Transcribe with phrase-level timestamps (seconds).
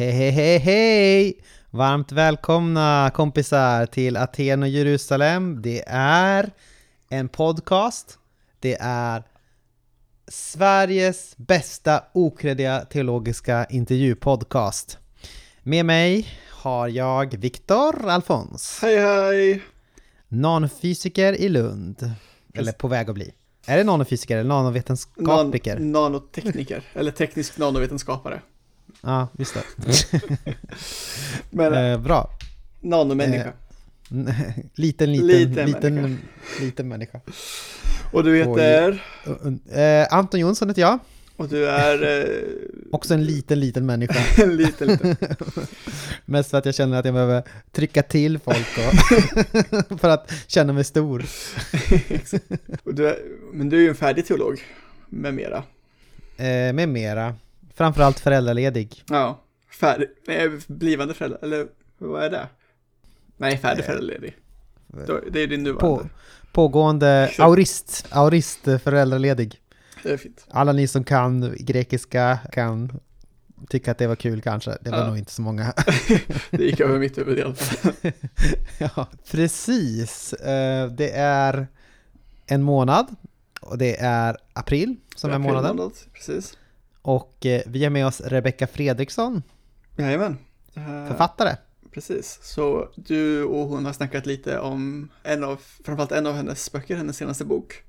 [0.00, 1.40] Hej, hej, hej, hej!
[1.70, 5.62] Varmt välkomna kompisar till Aten och Jerusalem.
[5.62, 6.50] Det är
[7.10, 8.18] en podcast.
[8.60, 9.22] Det är
[10.28, 14.98] Sveriges bästa okreddiga teologiska intervjupodcast.
[15.62, 19.62] Med mig har jag Viktor Alfons, Hej hej!
[20.28, 22.10] nanofysiker i Lund.
[22.54, 23.34] Eller på väg att bli.
[23.66, 25.78] Är det nanofysiker eller nanovetenskapliker?
[25.78, 28.40] Nan nanotekniker, eller teknisk nanovetenskapare.
[29.00, 29.62] Ja, just det.
[31.50, 32.30] Men Eh, bra.
[32.80, 33.52] nanomänniska.
[34.74, 36.22] liten, liten, Liten liten, människa.
[36.60, 37.20] liten människa.
[38.12, 39.02] och du heter?
[39.72, 40.98] Eh, Anton Jonsson heter jag.
[41.36, 42.26] Och du är eh,
[42.92, 44.42] Också en liten, liten människa.
[44.44, 45.16] en liten, liten.
[46.24, 47.42] Mest för att jag känner att jag behöver
[47.72, 48.66] trycka till folk
[49.90, 51.24] och för att känna mig stor.
[52.84, 53.18] Du är,
[53.52, 54.60] men du är ju en färdig teolog,
[55.08, 55.62] med mera.
[56.36, 57.34] Eh, med mera.
[57.80, 59.04] Framförallt föräldraledig.
[59.08, 59.40] Ja,
[59.80, 61.66] färdig, nej, blivande förälder, eller
[61.98, 62.46] vad är det?
[63.36, 64.36] Nej, färdig Eh, föräldraledig.
[65.06, 66.08] Då- Det är din På, nuvarande.
[66.52, 67.40] pågående Exakt.
[67.40, 69.60] aurist, aurist eh, föräldraledig.
[70.02, 70.46] Det är fint.
[70.50, 73.00] Alla ni som kan grekiska kan
[73.68, 74.76] tycka att det var kul kanske.
[74.80, 75.06] Det var Ja.
[75.06, 75.72] nog inte så många.
[76.50, 77.92] Det gick över mitt huvud i alla fall.
[78.78, 80.32] ja, precis.
[80.32, 81.66] Eh, Det är
[82.46, 83.06] en månad
[83.60, 85.76] och det är april som är April månaden.
[85.76, 86.56] månad, Precis.
[87.02, 89.42] Och eh, vi har med oss Rebecka Fredriksson,
[89.96, 90.38] Jajamän.
[90.74, 91.56] Eh, författare.
[91.90, 96.72] Precis, så du och hon har snackat lite om en av, framförallt en av hennes
[96.72, 97.82] böcker, hennes senaste bok.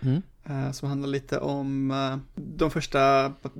[0.00, 0.22] Mm.
[0.44, 1.92] eh, Som handlar lite om
[2.34, 2.98] de första,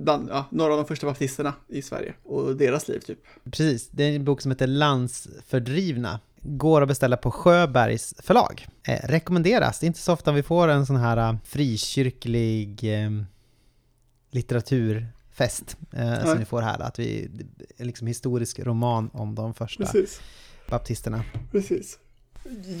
[0.05, 3.19] ja, några av de första baptisterna i Sverige och deras liv typ.
[3.43, 6.19] Precis, det är en bok som heter Landsfördrivna.
[6.41, 8.67] Går att beställa på Sjöbergs förlag.
[8.87, 13.09] Eh, rekommenderas, det är inte så ofta vi får en sån här frikyrklig eh,
[14.35, 16.79] litteraturfest eh, som vi får här.
[16.79, 17.29] Att vi,
[17.77, 20.21] liksom historisk roman om de första Precis,
[20.69, 21.23] baptisterna.
[21.51, 21.99] precis.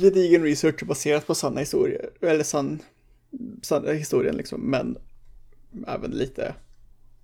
[0.01, 2.79] Gedigen research baserat på sanna historier, eller sann,
[3.61, 4.97] sanna historien liksom, men
[5.87, 6.53] även lite,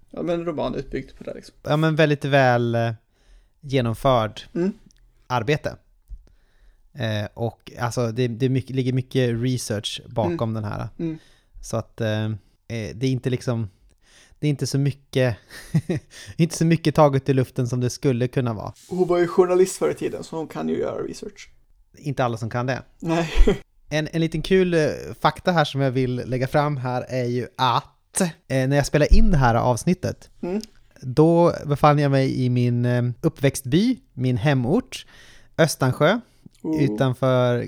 [0.10, 1.56] ja men en roman utbyggd på det liksom.
[1.64, 2.92] Ja men väldigt väl eh,
[3.62, 4.72] genomförd Mm.
[5.28, 5.76] arbete.
[6.94, 10.88] Eh, och alltså det, det mycket, ligger mycket research bakom den här.
[11.00, 11.18] Mm.
[11.62, 12.32] Så att eh, eh,
[12.96, 13.70] det är inte liksom,
[14.42, 15.38] det är inte så mycket,
[16.38, 18.74] inte så mycket taget i luften som det skulle kunna vara.
[18.90, 21.50] Hon var ju journalist förr i tiden, så hon kan ju göra research.
[21.98, 22.82] Inte alla som kan det.
[23.00, 23.30] Nej.
[23.94, 24.90] En, en liten kul eh,
[25.22, 29.14] fakta här som jag vill lägga fram här är ju att eh, när jag spelar
[29.14, 30.62] in det här avsnittet Mm.
[31.02, 35.06] då befann jag mig i min eh, uppväxtby, min hemort,
[35.58, 36.20] Östansjö,
[36.64, 36.84] Oh.
[36.84, 37.68] utanför,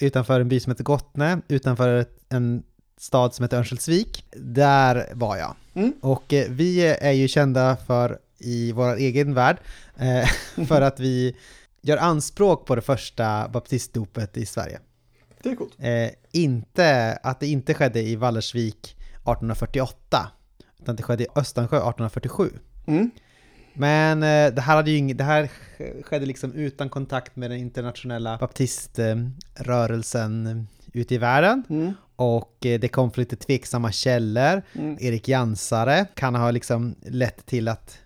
[0.00, 2.62] utanför en by som heter Gottne, utanför en
[2.96, 4.24] stad som heter Örnsköldsvik.
[4.36, 5.56] Där var jag.
[5.74, 5.92] Mm.
[6.00, 9.56] Och eh, vi är ju kända för, i vår egen värld,
[9.96, 10.28] eh,
[10.66, 11.36] för att vi
[11.82, 14.80] gör anspråk på det första baptistdopet i Sverige.
[15.42, 15.74] Det är coolt.
[15.78, 20.28] Eh, inte, att det inte skedde i Vallersvik 1848,
[20.80, 22.50] utan det skedde i Östansjö 1847.
[22.86, 23.10] Mm.
[23.76, 25.50] Men det här, hade ju det här
[26.02, 31.64] skedde liksom utan kontakt med den internationella baptiströrelsen ute i världen.
[31.70, 31.92] Mm.
[32.16, 34.62] Och eh, det kom från lite tveksamma källor.
[34.72, 34.96] Mm.
[35.00, 37.98] Erik Jansare kan ha liksom lett till att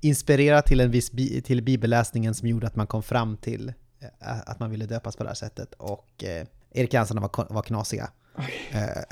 [0.00, 4.40] inspirera till en viss bi, till bibelläsningen som gjorde att man kom fram till eh,
[4.46, 5.74] att man ville döpas på det här sättet.
[5.78, 8.10] Och eh, Erik Jansare var, var knasiga.
[8.70, 9.02] Eh,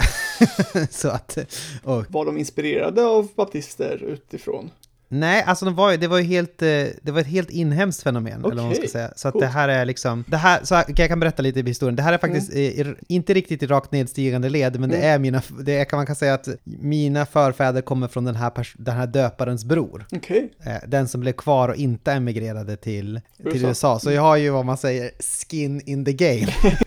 [0.90, 1.38] Så att,
[1.82, 4.70] och Var de inspirerade av baptister utifrån?
[5.12, 6.68] Nej, alltså de var, det var ju helt, eh,
[7.02, 9.12] det var ett helt inhemskt fenomen, eller vad man ska säga.
[9.16, 9.42] Så att coolt.
[9.44, 11.96] det här är liksom, det här, så här, jag kan berätta lite i historien.
[11.96, 12.62] Det här är faktiskt Mm.
[12.62, 16.06] eh, i- inte riktigt i rakt nedstigande led, men det är mina, det kan man
[16.06, 20.06] kan säga att mina förfäder kommer från den här, den här döparens bror.
[20.12, 20.52] Okej.
[20.66, 23.68] Eh, Den som blev kvar och inte emigrerade till, till USA.
[23.68, 23.98] USA.
[23.98, 25.10] Så jag har ju vad man säger
[25.50, 26.52] skin in the game.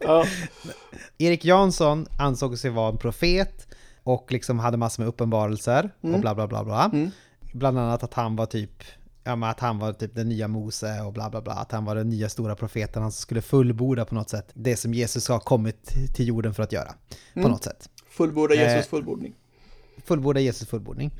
[0.00, 0.26] Ja.
[1.18, 3.73] Erik Jansson ansåg sig vara en profet
[4.04, 6.84] och liksom hade massor med uppenbarelser och bla bla bla bla.
[6.92, 7.10] Mm.
[7.52, 8.82] Bland annat att han var typ,
[9.24, 11.52] ja men att han var typ den nya Mose och bla bla bla.
[11.52, 14.94] Att han var den nya stora profeten, han skulle fullborda på något sätt det som
[14.94, 16.94] Jesus har kommit till jorden för att göra.
[17.34, 17.50] På Mm.
[17.50, 17.88] något sätt.
[18.08, 19.34] Fullborda Jesus Eh, fullbordning.
[20.04, 21.10] Fullborda Jesus fullbordning.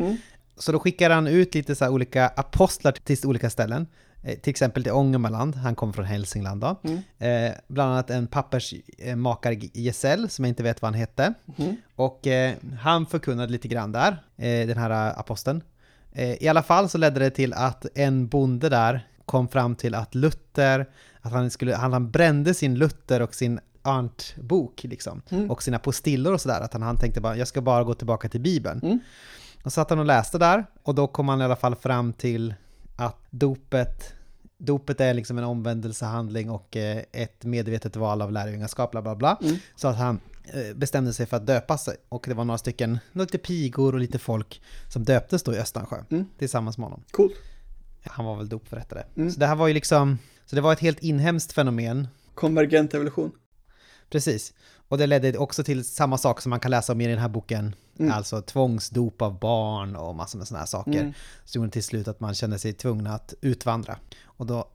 [0.55, 0.63] Mm.
[0.63, 3.87] Så då skickar han ut lite så olika apostlar till olika ställen.
[4.23, 6.81] Eh, Till exempel till Ångermanland, han kom från Hälsingland då.
[6.85, 6.99] Mm.
[7.19, 11.35] Eh, bland annat en pappersmakare-gesäll som jag inte vet vad han hette.
[11.57, 11.77] Mm.
[11.97, 15.63] Och eh, han förkunnade lite grann där, eh, den här eh, aposteln.
[16.13, 19.95] Eh, I alla fall så ledde det till att en bonde där kom fram till
[19.95, 20.87] att Luther,
[21.21, 25.23] att han, skulle, han, han brände sin Luther och sin Arndt-bok liksom.
[25.31, 25.51] Mm.
[25.51, 26.61] Och sina postillor och sådär.
[26.61, 29.01] Att han, han tänkte bara, jag ska bara gå tillbaka till Bibeln.
[29.65, 32.55] Och satt han och läste där och då kom han i alla fall fram till
[32.97, 34.15] att dopet,
[34.59, 39.39] dopet är liksom en omvändelsehandling och eh, ett medvetet val av lärjungaskap, bla bla bla.
[39.43, 39.57] Mm.
[39.77, 42.99] Så att han eh, bestämde sig för att döpa sig och det var några stycken,
[43.13, 44.63] lite pigor och lite folk
[44.93, 46.27] som döptes då i Östansjö Mm.
[46.39, 47.05] tillsammans med honom.
[47.11, 47.35] Coolt.
[48.05, 49.03] Han var väl dopförrättare.
[49.17, 49.31] Mm.
[49.31, 52.09] Så det här var ju liksom, så det var ett helt inhemskt fenomen.
[52.35, 53.33] Konvergent evolution.
[54.11, 54.53] Precis.
[54.89, 57.29] Och det ledde också till samma sak som man kan läsa om i den här
[57.29, 57.75] boken.
[57.99, 58.13] Mm.
[58.13, 61.01] Alltså tvångsdop av barn och massor med sådana här saker.
[61.01, 61.13] Mm.
[61.45, 63.99] Så gjorde till slut att man kände sig tvungna att utvandra.
[64.25, 64.69] Och då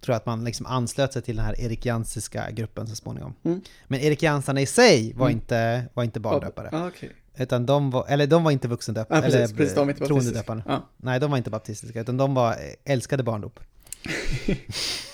[0.00, 3.34] tror jag att man liksom anslöt sig till den här erikiansiska gruppen så småningom.
[3.42, 3.60] Mm.
[3.86, 5.38] Men erikiansarna i sig var, Mm.
[5.38, 6.68] inte, var inte barndöpare.
[6.72, 7.12] Ah, okej.
[7.36, 9.20] Utan de var, eller de var inte vuxendöpare.
[9.22, 9.74] Precis, eller precis.
[9.74, 10.62] De inte troendedöpare.
[10.66, 10.88] Ja.
[10.96, 13.60] Nej, de var inte baptistiska, utan de var älskade barndop.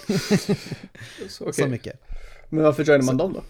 [1.29, 1.53] Så, okej.
[1.55, 2.01] Så mycket.
[2.49, 3.43] Men varför joinar man dem då?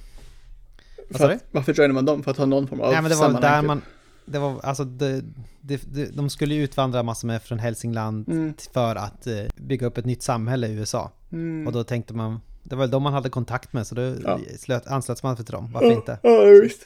[1.11, 2.23] För att, varför joinar man dem?
[2.23, 3.67] För att ha någon form av Nej men det var där typ?
[3.67, 3.83] man,
[4.25, 5.23] det var alltså, det,
[5.61, 8.55] det, det, de skulle ju utvandra massor med från Hälsingland Mm.
[8.75, 11.11] för att eh, bygga upp ett nytt samhälle i USA.
[11.33, 11.67] Mm.
[11.67, 14.39] Och då tänkte man, det var väl de man hade kontakt med så då Ja.
[14.59, 16.19] slöt, anslöts man till dem, varför Ja, inte?
[16.23, 16.83] Ja, visst.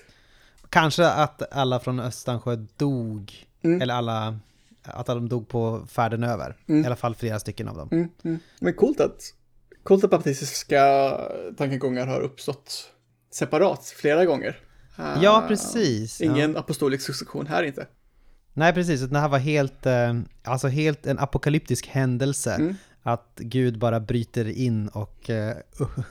[0.70, 3.32] Kanske att alla från Östansjö dog,
[3.62, 3.82] Mm.
[3.82, 4.38] eller alla,
[4.82, 6.56] att de dog på färden över.
[6.68, 6.82] Mm.
[6.82, 7.88] I alla fall flera stycken av dem.
[7.92, 8.38] Mm, mm.
[8.60, 9.22] Men coolt att,
[9.82, 11.10] coolt att baptistiska
[11.56, 12.90] tankegångar har uppstått
[13.30, 14.60] separat flera gånger.
[14.96, 16.20] Ja, Ah, precis.
[16.20, 16.30] Ja.
[16.30, 17.86] Ingen apostolisk succession här inte.
[18.52, 19.00] Nej, precis.
[19.00, 20.14] Det här var helt, eh,
[20.44, 22.54] alltså helt en apokalyptisk händelse.
[22.54, 22.76] Mm.
[23.02, 25.56] Att Gud bara bryter in och eh,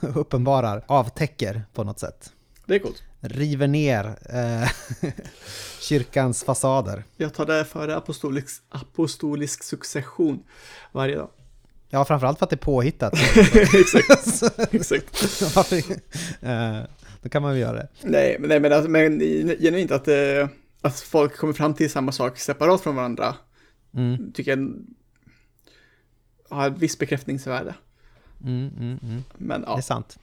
[0.00, 2.32] uppenbarar, avtäcker på något sätt.
[2.66, 3.02] Det är coolt.
[3.20, 4.70] River ner eh,
[5.80, 7.04] kyrkans fasader.
[7.16, 10.42] Jag tar det före apostolisk, apostolisk succession
[10.92, 11.28] varje dag.
[11.90, 13.12] Ja, framförallt för att det är påhittat.
[13.74, 14.42] exakt,
[14.74, 15.24] exakt.
[17.22, 17.88] Då kan man väl göra det.
[18.02, 19.20] Nej, men, nej, men, alltså, men
[19.60, 20.48] genuint att, eh,
[20.80, 23.34] att folk kommer fram till samma sak separat från varandra
[23.94, 24.74] Mm, tycker jag
[26.50, 27.74] har ett visst bekräftningsvärde.
[28.44, 29.22] mm, mm, mm.
[29.36, 30.18] Men Det ja, är sant.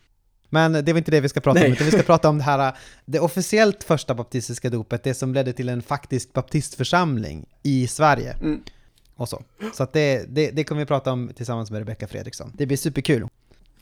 [0.50, 1.68] Men det var inte det vi ska prata Nej.
[1.68, 5.34] om, utan vi ska prata om det här, det officiellt första baptistiska dopet, det som
[5.34, 8.34] ledde till en faktisk baptistförsamling i Sverige.
[8.42, 8.62] Mm.
[9.16, 9.44] Och så.
[9.74, 12.52] Så det, det, det kommer vi prata om tillsammans med Rebecca Fredriksson.
[12.58, 13.28] Det blir superkul.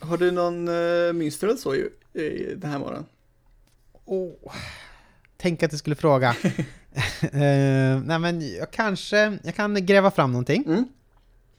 [0.04, 3.06] Har du någon uh, mönster eller så i, i den här morgonen?
[4.06, 4.54] Oh.
[5.38, 6.36] Tänk att du skulle fråga.
[7.22, 10.64] Eh, nej men jag kanske, jag kan gräva fram någonting.
[10.68, 10.86] Mm.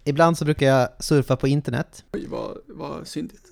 [0.05, 2.05] Ibland så brukar jag surfa på internet.
[2.13, 3.47] Oj, vad, vad syndigt.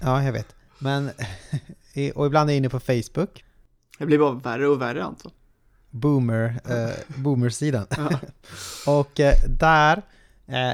[0.00, 0.54] Ja, jag vet.
[0.78, 1.10] Men,
[2.14, 3.44] och ibland är jag inne på Facebook.
[3.98, 5.32] Det blir bara värre och värre Anton.
[5.90, 7.86] Boomer, eh, boomersidan.
[8.86, 10.02] Och eh, där eh,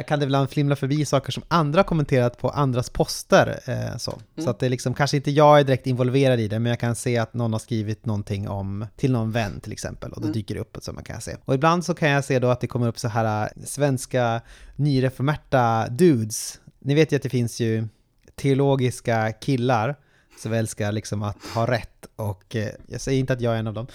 [0.06, 3.60] kan det ibland flimla förbi saker som andra har kommenterat på andras poster.
[3.66, 4.44] Eh, så Mm.
[4.44, 6.80] så att det är liksom, kanske inte jag är direkt involverad i det, men jag
[6.80, 10.26] kan se att någon har skrivit någonting om, till någon vän till exempel, och då
[10.26, 10.32] Mm.
[10.34, 11.36] dyker det upp så man kan se.
[11.44, 14.40] Och ibland så kan jag se då att det kommer upp så här eh, svenska
[14.76, 16.60] nyreformerta dudes.
[16.78, 17.88] Ni vet ju att det finns ju
[18.36, 19.96] teologiska killar
[20.42, 23.66] som älskar liksom att ha rätt och eh, jag säger inte att jag är en
[23.66, 23.86] av dem,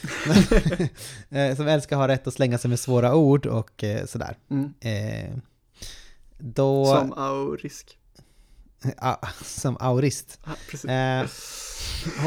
[1.30, 4.06] men eh, som älskar att ha rätt och slänga sig med svåra ord och eh,
[4.06, 4.38] sådär.
[4.52, 4.74] Mm.
[6.46, 7.98] Då, Som aurisk.
[8.98, 10.40] ah, som aurist.
[10.88, 11.22] Eh,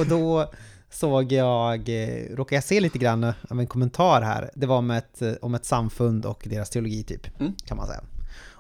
[0.01, 0.53] och då
[0.91, 4.51] såg jag, eh, råkade jag se lite grann av en kommentar här.
[4.55, 7.55] Det var om ett, om ett samfund och deras teologi typ, Mm.
[7.65, 8.01] kan man säga.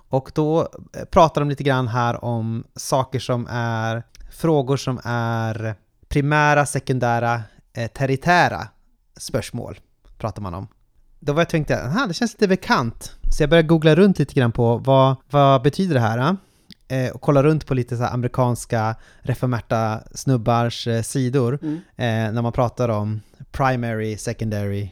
[0.08, 0.60] Och då
[0.92, 5.74] eh, pratar de lite grann här om saker som är, frågor som är
[6.08, 8.68] primära, sekundära, eh, territära
[9.16, 9.80] spörsmål,
[10.18, 10.68] pratar man om.
[11.20, 13.12] Då var jag tänkte, aha, det känns lite bekant.
[13.36, 16.36] Så jag började googla runt lite grann på vad, vad betyder det här?
[16.88, 17.10] eh?
[17.10, 21.74] Och kolla runt på lite så amerikanska reformerta snubbars eh, sidor Mm.
[21.96, 23.20] eh, när man pratar om
[23.52, 24.90] primary, secondary,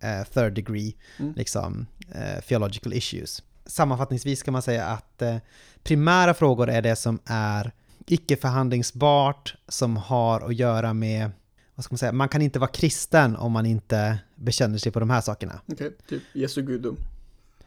[0.00, 1.32] eh, third degree, Mm.
[1.36, 3.42] liksom eh, theological issues.
[3.66, 5.36] Sammanfattningsvis kan man säga att eh,
[5.82, 7.72] primära frågor är det som är
[8.06, 11.30] icke-förhandlingsbart, som har att göra med,
[11.74, 15.00] vad ska man säga, man kan inte vara kristen om man inte bekänner sig på
[15.00, 15.60] de här sakerna.
[15.72, 16.96] Okej, typ Jesu gudom.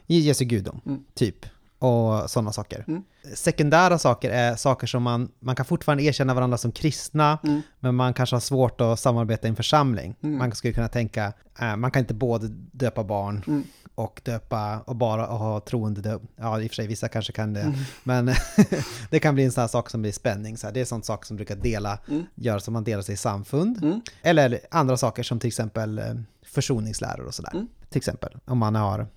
[0.08, 1.04] Jesu gudom, Mm.
[1.14, 1.46] typ.
[1.80, 2.86] Och sådana saker.
[2.88, 3.04] Mm.
[3.36, 7.62] Sekundära saker är saker som man, man kan fortfarande erkänna varandra som kristna, Mm.
[7.80, 10.16] men man kanske har svårt att samarbeta i en församling.
[10.24, 10.38] Mm.
[10.38, 13.64] Man skulle kunna tänka, eh, man kan inte både döpa barn Mm.
[13.96, 16.22] och döpa och bara ha troende döp.
[16.36, 17.62] Ja, i och för sig vissa kanske kan det.
[17.62, 17.76] Mm.
[18.04, 18.26] Men
[19.10, 20.58] det kan bli en sån här sak som blir spänning.
[20.58, 20.74] Så här.
[20.74, 22.24] Det är sånt sak som brukar dela, Mm.
[22.36, 23.84] gör som man delar sig i samfund.
[23.84, 24.02] Mm.
[24.22, 26.06] Eller andra saker som till exempel eh,
[26.46, 27.66] försoningsläror och sådär.
[27.90, 29.08] Till exempel om man har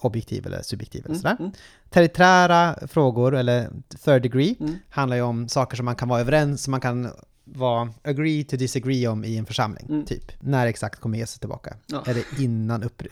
[0.00, 1.36] objektiv eller subjektiv eller Mm, sådär.
[1.40, 1.52] mm.
[1.90, 3.70] Teriträra frågor, eller
[4.04, 4.74] third degree, Mm.
[4.90, 7.10] handlar ju om saker som man kan vara överens, som man kan
[7.44, 10.04] vara agree to disagree om i en församling, Mm.
[10.06, 10.32] typ.
[10.40, 11.76] När exakt kommer Jesus tillbaka?
[11.86, 12.02] Ja.
[12.06, 13.02] Är det innan upp...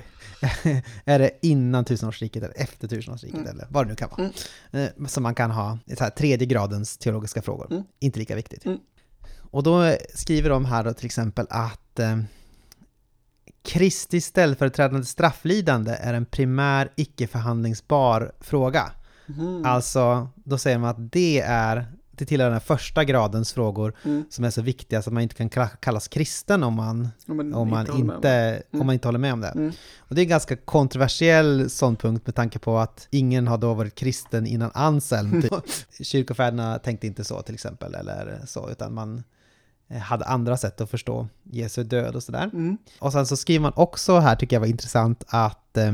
[1.05, 3.51] är det innan tusenårsriket eller efter tusenårsriket Mm.
[3.51, 4.31] eller vad det nu kan vara?
[4.73, 4.91] Mm.
[5.01, 7.67] Eh, Som man kan ha så här, tredje gradens teologiska frågor.
[7.71, 7.83] Mm.
[8.01, 8.65] Inte lika viktigt.
[8.67, 8.79] Mm.
[9.51, 12.19] Och då skriver de här då till exempel att eh,
[13.65, 18.93] Kristi ställföreträdande strafflidande är en primär icke-förhandlingsbar fråga.
[19.27, 19.63] Mhm.
[19.67, 24.25] Alltså, då säger man att det är, det tillhör den första gradens frågor Mm.
[24.31, 27.37] som är så viktiga så att man inte kan kalla- kallas kristen om man, Om
[27.37, 28.63] man om man, inte inte, det.
[28.73, 28.87] om Mm.
[28.87, 29.49] man inte håller med om det.
[29.49, 29.73] Mm.
[29.99, 33.95] Och det är en ganska kontroversiell ståndpunkt med tanke på att ingen har då varit
[33.95, 35.43] kristen innan Anselm.
[35.43, 35.53] Typ.
[36.07, 39.23] Kyrkofäderna tänkte inte så till exempel, eller så, utan man
[40.01, 42.51] hade andra sätt att förstå Jesu död och sådär.
[42.53, 42.79] Mm.
[42.99, 45.93] Och sen så skriver man också här, tycker jag var intressant, att eh,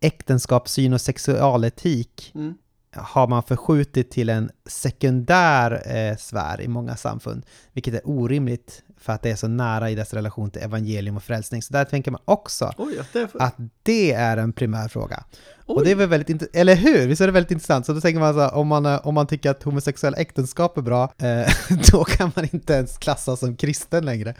[0.00, 2.54] äktenskapssyn och sexualetik Mm.
[2.92, 9.12] har man förskjutit till en sekundär eh, sfär i många samfund, vilket är orimligt för
[9.12, 11.62] att det är så nära i dess relation till evangelium och frälsning.
[11.62, 13.38] Så där tänker man också Oj, att det är för...
[13.42, 15.24] att det är en primär fråga.
[15.66, 15.76] Oj.
[15.76, 17.06] Och det är väl väldigt intressant, eller hur?
[17.06, 17.86] Visst är det väldigt intressant?
[17.86, 20.78] Så då tänker man så här, om man, eh, om man tycker att homosexuella äktenskap
[20.78, 21.52] är bra, eh,
[21.92, 24.34] då kan man inte ens klassas som kristen längre.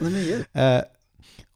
[0.52, 0.80] Eh,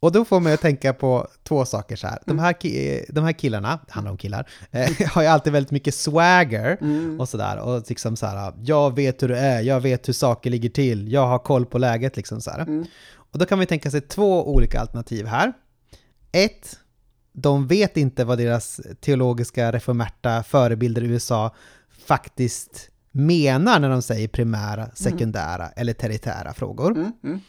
[0.00, 2.18] och då får man att tänka på två saker så här.
[2.26, 2.44] De Mm.
[2.44, 5.94] här, ki- de här killarna, det handlar om killar, eh, har ju alltid väldigt mycket
[5.94, 7.20] swagger Mm.
[7.20, 7.58] och sådär.
[7.58, 11.12] Och liksom så här, jag vet hur det är, jag vet hur saker ligger till,
[11.12, 12.58] jag har koll på läget liksom så här.
[12.60, 12.84] Mm.
[13.12, 15.52] Och då kan ju tänka sig två olika alternativ här.
[16.32, 16.78] Ett,
[17.32, 21.54] de vet inte vad deras teologiska reformerta förebilder i USA
[22.06, 26.90] faktiskt menar när de säger primära, sekundära eller teritära frågor.
[26.90, 27.12] Mm.
[27.24, 27.40] Mm.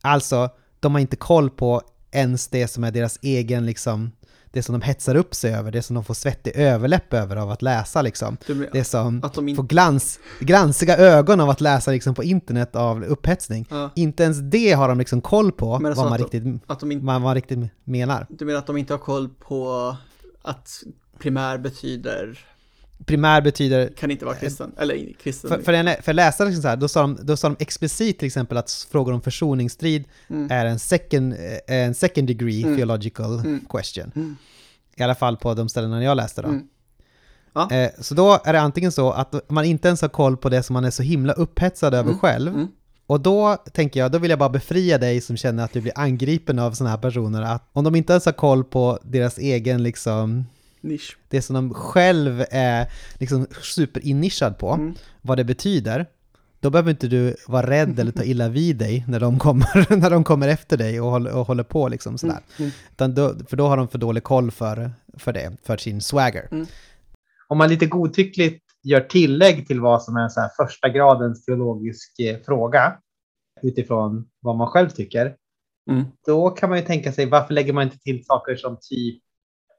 [0.00, 4.12] Alltså, de har inte koll på ens det som är deras egen, liksom,
[4.50, 7.50] det som de hetsar upp sig över, det som de får svettig överläpp över av
[7.50, 8.36] att läsa liksom.
[8.46, 9.56] Du Det som att de inte...
[9.56, 13.66] får glans, glansiga ögon av att läsa liksom på internet av upphetsning.
[13.70, 13.90] Ja.
[13.94, 16.80] Inte ens det har de liksom koll på, alltså vad man, att de- riktigt, Att
[16.80, 17.06] de inte...
[17.06, 18.26] vad man riktigt menar.
[18.30, 19.96] Du menar att de inte har koll på
[20.42, 20.82] att
[21.18, 22.38] primär betyder
[23.04, 25.50] Primär betyder, kan inte vara kristen, eller kristen.
[25.50, 28.18] för, för, en, för läsare liksom så här, då, sa de, då sa de explicit
[28.18, 30.50] till exempel att frågor om försoningsstrid Mm.
[30.50, 32.76] är en second, eh, en second degree Mm.
[32.76, 33.60] theological Mm.
[33.68, 34.12] question.
[34.16, 34.36] Mm.
[34.96, 36.48] I alla fall på de ställena jag läste då.
[36.48, 36.62] Mm.
[37.54, 37.70] Ja.
[37.72, 40.62] Eh, så då är det antingen så att man inte ens har koll på det
[40.62, 42.18] som man är så himla upphetsad över Mm.
[42.18, 42.66] själv.
[43.06, 45.92] Och då tänker jag, då vill jag bara befria dig som känner att du blir
[45.96, 49.82] angripen av sådana här personer, att om de inte ens har koll på deras egen
[49.82, 50.46] liksom,
[50.80, 51.16] Nisch.
[51.28, 52.86] det som de själv är
[53.18, 54.94] liksom superinnischad på, Mm.
[55.22, 56.06] vad det betyder,
[56.60, 60.10] då behöver inte du vara rädd eller ta illa vid dig när de kommer, när
[60.10, 62.40] de kommer efter dig och håller, och håller på liksom sådär.
[62.58, 62.70] Mm.
[62.92, 66.48] Utan då, för då har de för dålig koll för, för det, för sin swagger.
[66.50, 66.66] Mm.
[67.48, 71.44] Om man lite godtyckligt gör tillägg till vad som är en så här första gradens
[71.44, 72.92] teologisk eh, fråga
[73.62, 75.34] utifrån vad man själv tycker,
[75.90, 76.04] Mm.
[76.26, 79.22] då kan man ju tänka sig varför lägger man inte till saker som typ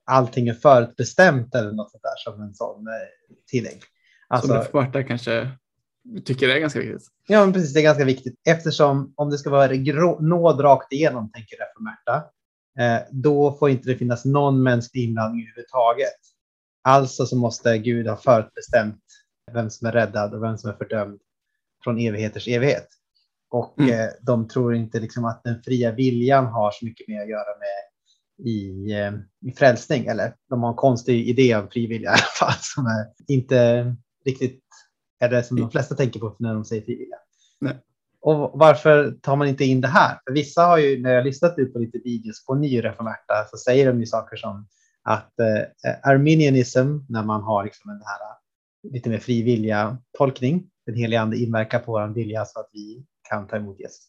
[0.10, 2.94] allting är förutbestämt eller något sånt där som en sån eh,
[3.48, 3.80] tillägg.
[3.82, 3.88] Som
[4.28, 5.52] Alltså, reformerta kanske
[6.26, 7.04] tycker det är ganska viktigt.
[7.28, 7.74] Ja, men precis.
[7.74, 9.72] Det är ganska viktigt eftersom om det ska vara
[10.20, 12.24] nåd rakt igenom, tänker reformerta,
[12.80, 16.20] eh, då får inte det finnas någon mänsklig inblandning överhuvudtaget.
[16.84, 19.04] Alltså så måste Gud ha förutbestämt
[19.54, 21.20] vem som är räddad och vem som är fördömd
[21.84, 22.88] från evigheters evighet.
[23.52, 24.00] Och Mm.
[24.00, 27.58] eh, de tror inte liksom att den fria viljan har så mycket mer att göra
[27.60, 27.89] med
[28.40, 29.14] i, eh,
[29.50, 30.06] i frälsning.
[30.06, 34.64] Eller de har en konstig idé om frivilliga i alla fall som är inte riktigt
[35.20, 37.18] är det som de flesta tänker på när de säger frivilliga.
[37.62, 37.78] Nej.
[38.22, 40.20] Och varför tar man inte in det här?
[40.28, 43.88] För vissa har ju, när jag lyssnat ut på lite videos på nyreformerta, så säger
[43.88, 44.68] de ju saker som
[45.04, 50.96] att eh, arminianism, när man har liksom den här eh, lite mer frivilliga tolkning, den
[50.96, 54.08] heliga ande inverkar på vår vilja så att vi kan ta emot Jesus.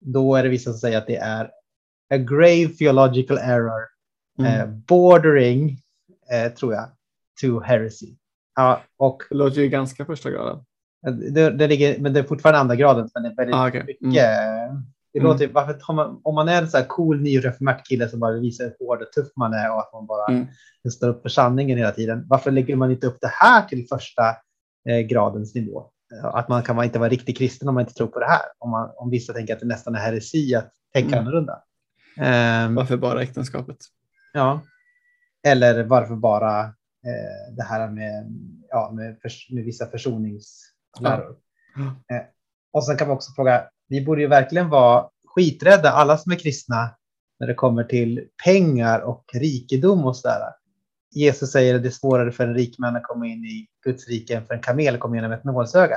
[0.00, 1.50] Då är det vissa som säger att det är
[2.12, 3.82] a grave theological error,
[4.38, 4.60] Mm.
[4.60, 5.78] eh, bordering,
[6.32, 6.88] eh, tror jag,
[7.40, 8.14] to heresy.
[8.56, 10.64] Ja, och Det låter ju ganska första graden.
[11.32, 13.84] det, det ligger, men det är fortfarande andra graden, men det är väldigt Ah, okej.
[13.86, 14.12] mycket.
[15.12, 15.32] Det Mm.
[15.32, 18.32] låter, varför tar man, om man är en så här cool nyreformert kille som bara
[18.32, 20.46] visar hur hård och tuff man är och att man bara Mm.
[20.92, 22.24] står upp för sanningen hela tiden.
[22.28, 24.22] Varför lägger man inte upp det här till första
[24.88, 25.90] eh, gradens nivå?
[26.22, 28.40] Att man kan inte vara riktig kristen om man inte tror på det här.
[28.58, 31.18] Om, man, om vissa tänker att det nästan är heresi att tänka Mm.
[31.18, 31.62] annorlunda.
[32.16, 33.76] Ehm, Varför bara äktenskapet?
[34.32, 34.60] Ja.
[35.46, 36.60] Eller varför bara
[37.06, 38.32] eh, det här med,
[38.68, 41.36] ja, med, förs- med vissa försoningsläror.
[41.76, 42.16] Ja.
[42.16, 42.22] Eh,
[42.72, 46.36] och sen kan man också fråga, vi borde ju verkligen vara skiträdda, alla som är
[46.36, 46.90] kristna,
[47.40, 50.52] när det kommer till pengar och rikedom och sådär.
[51.14, 54.08] Jesus säger att det är svårare för en rik man att komma in i Guds
[54.08, 55.96] rike än för en kamel att komma genom ett nålsöga.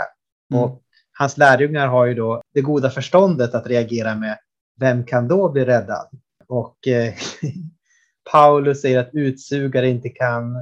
[0.54, 0.64] Mm.
[0.64, 0.82] Och
[1.18, 4.38] hans lärjungar har ju då det goda förståndet att reagera med
[4.80, 6.08] vem kan då bli räddad?
[6.48, 7.14] Och eh,
[8.32, 10.56] Paulus säger att utsugare inte kan,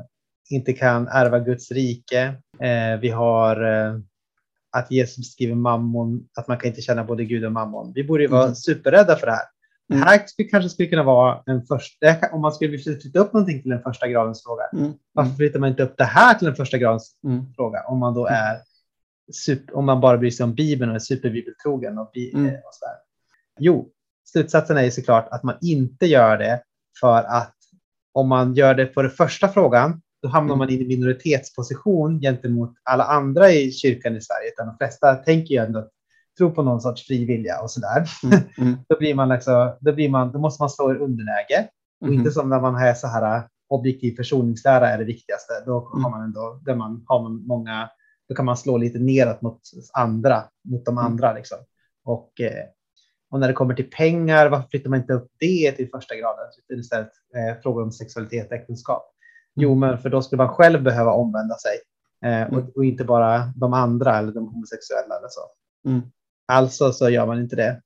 [0.50, 2.22] inte kan ärva Guds rike.
[2.60, 4.00] Eh, vi har eh,
[4.72, 7.92] att Jesus skriver mammon, att man kan inte känna både Gud och mammon.
[7.96, 8.56] Vi borde ju vara Mm.
[8.56, 9.46] superrädda för det här.
[9.88, 10.08] Det Mm.
[10.08, 13.72] här skulle, kanske skulle kunna vara en första, om man skulle flytta upp någonting till
[13.72, 14.64] en första gradens fråga.
[14.74, 14.94] Mm.
[15.14, 17.54] Varför flyttar man inte upp det här till en första gradens Mm.
[17.56, 18.40] fråga om man då Mm.
[18.40, 18.58] är
[19.34, 22.46] super, om man bara bryr sig om Bibeln och är superbibeltrogen och, bi, Mm.
[22.46, 22.96] eh, och sådär.
[23.60, 23.90] Jo,
[24.34, 26.62] slutsatsen är ju såklart att man inte gör det
[27.00, 27.56] för att
[28.14, 30.58] om man gör det på den första frågan, då hamnar Mm.
[30.60, 34.50] man i en minoritetsposition gentemot alla andra i kyrkan i Sverige.
[34.54, 35.90] Utan de flesta tänker ju ändå
[36.38, 38.10] tro på någon sorts fri vilja och sådär.
[38.24, 38.40] Mm.
[38.58, 38.78] Mm.
[38.90, 41.68] Då blir man alltså, då blir man, då måste man slå i underläge.
[42.02, 42.14] Och Mhm.
[42.20, 45.54] inte som när man är så här äh, objektiv försoningslära är det viktigaste.
[45.66, 46.04] Då Mm.
[46.04, 47.90] har man ändå, där man har man många,
[48.30, 49.62] då kan man slå lite neråt mot
[49.94, 51.06] andra, mot de Mm.
[51.06, 51.58] andra liksom.
[52.06, 52.66] Och, eh,
[53.34, 56.46] och när det kommer till pengar, varför flyttar man inte upp det till första graden?
[56.68, 59.10] Utan istället eh, frågor om sexualitet och äktenskap.
[59.56, 59.80] Jo, Mm.
[59.80, 61.72] men för då skulle man själv behöva omvända sig.
[62.26, 62.54] Eh, Mm.
[62.60, 65.42] och, och inte bara de andra eller de homosexuella eller så.
[65.90, 66.02] Mm.
[66.48, 67.82] Alltså så gör man inte det.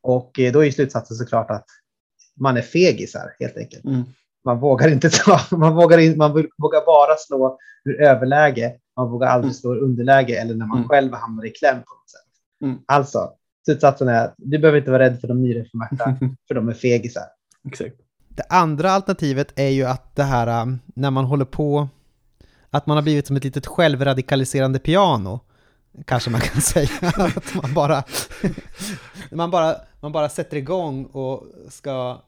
[0.00, 1.66] Och eh, då är slutsatsen såklart att
[2.36, 3.84] man är fegisar helt enkelt.
[3.84, 4.02] Mm.
[4.44, 8.76] Man vågar inte ta, man vågar, in, man vågar bara slå ur överläge.
[8.96, 9.54] Man vågar aldrig Mm.
[9.54, 10.88] slå ur underläge eller när man Mm.
[10.88, 12.82] själv hamnar i kläm på något sätt.
[12.86, 13.32] Alltså,
[13.64, 16.16] slutsatsen är att du behöver inte vara rädd för de nyreformerta,
[16.48, 17.22] för de är fegisar.
[17.68, 17.96] Exakt.
[18.28, 21.88] Det andra alternativet är ju att det här um, när man håller på,
[22.70, 25.40] att man har blivit som ett litet självradikaliserande piano.
[26.04, 26.88] Kanske man kan säga.
[27.02, 28.04] Att man bara,
[29.30, 32.22] man bara, man bara sätter igång och ska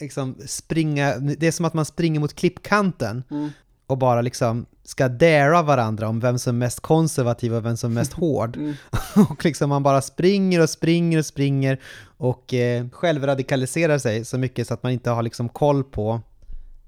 [0.00, 3.50] liksom springa, det är som att man springer mot klippkanten Mm.
[3.86, 7.90] Och bara liksom ska dara varandra om vem som är mest konservativ och vem som
[7.90, 8.56] är mest hård.
[8.56, 8.74] Mm.
[9.30, 11.80] Och liksom man bara springer och springer och springer
[12.16, 16.20] och eh, självradikaliserar sig så mycket så att man inte har liksom koll på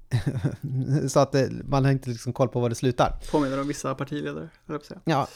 [1.09, 3.19] så att det, man har inte liksom koll på var det slutar.
[3.31, 4.99] Påminner om vissa partiledare, jag säga.
[5.03, 5.27] Ja,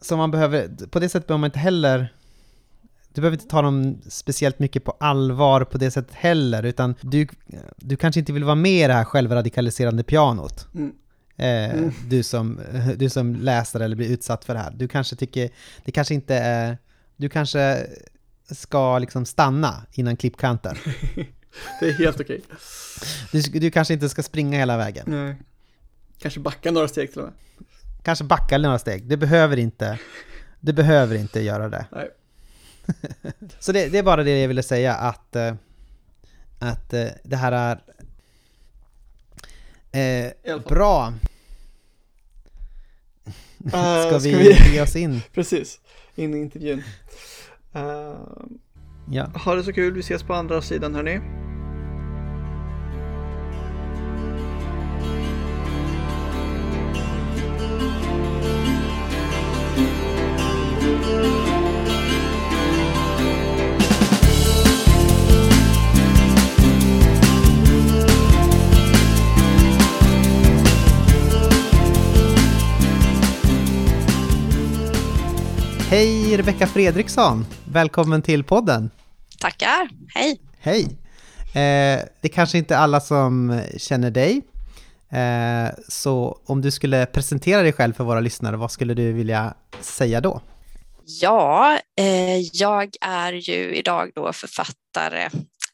[0.00, 2.12] så man behöver, på det sättet behöver man inte heller
[3.14, 7.28] du behöver inte ta dem speciellt mycket på allvar på det sättet heller, utan du,
[7.76, 10.68] du kanske inte vill vara med i det här självradikaliserande pianot.
[10.74, 10.92] Mm.
[11.36, 11.92] Eh, Mm.
[12.08, 12.60] du, som,
[12.96, 14.70] du som läser eller blir utsatt för det här.
[14.76, 15.50] Du kanske tycker,
[15.84, 16.78] det kanske inte är,
[17.16, 17.86] du kanske
[18.50, 20.76] ska liksom stanna innan klippkanten.
[21.80, 22.42] Det är helt okej.
[23.32, 25.04] Du, du kanske inte ska springa hela vägen.
[25.08, 25.36] Nej.
[26.18, 27.34] Kanske backa några steg till och med.
[28.02, 29.06] Kanske backa några steg.
[29.08, 29.98] Du behöver inte,
[30.60, 31.86] du behöver inte göra det.
[31.92, 32.08] Nej.
[33.60, 35.54] Så det, det är bara det jag ville säga att, eh,
[36.58, 37.80] att eh, det här är
[39.92, 41.12] eh, bra.
[43.64, 45.20] Eh, Ska vi vi- ge oss in?
[45.34, 45.80] Precis,
[46.14, 46.82] in i intervjun.
[47.74, 48.16] Eh,
[49.10, 49.30] Ja.
[49.34, 51.20] ha det så kul, vi ses på andra sidan hörni.
[75.92, 77.46] Hej Rebecka Fredriksson!
[77.64, 78.90] Välkommen till podden!
[79.38, 80.40] Tackar, hej.
[80.58, 80.84] Hej!
[81.40, 84.42] Eh, det kanske inte är alla som känner dig.
[85.10, 89.54] Eh, så om du skulle presentera dig själv för våra lyssnare, vad skulle du vilja
[89.80, 90.40] säga då?
[91.04, 95.24] Ja, eh, jag är ju idag då författare,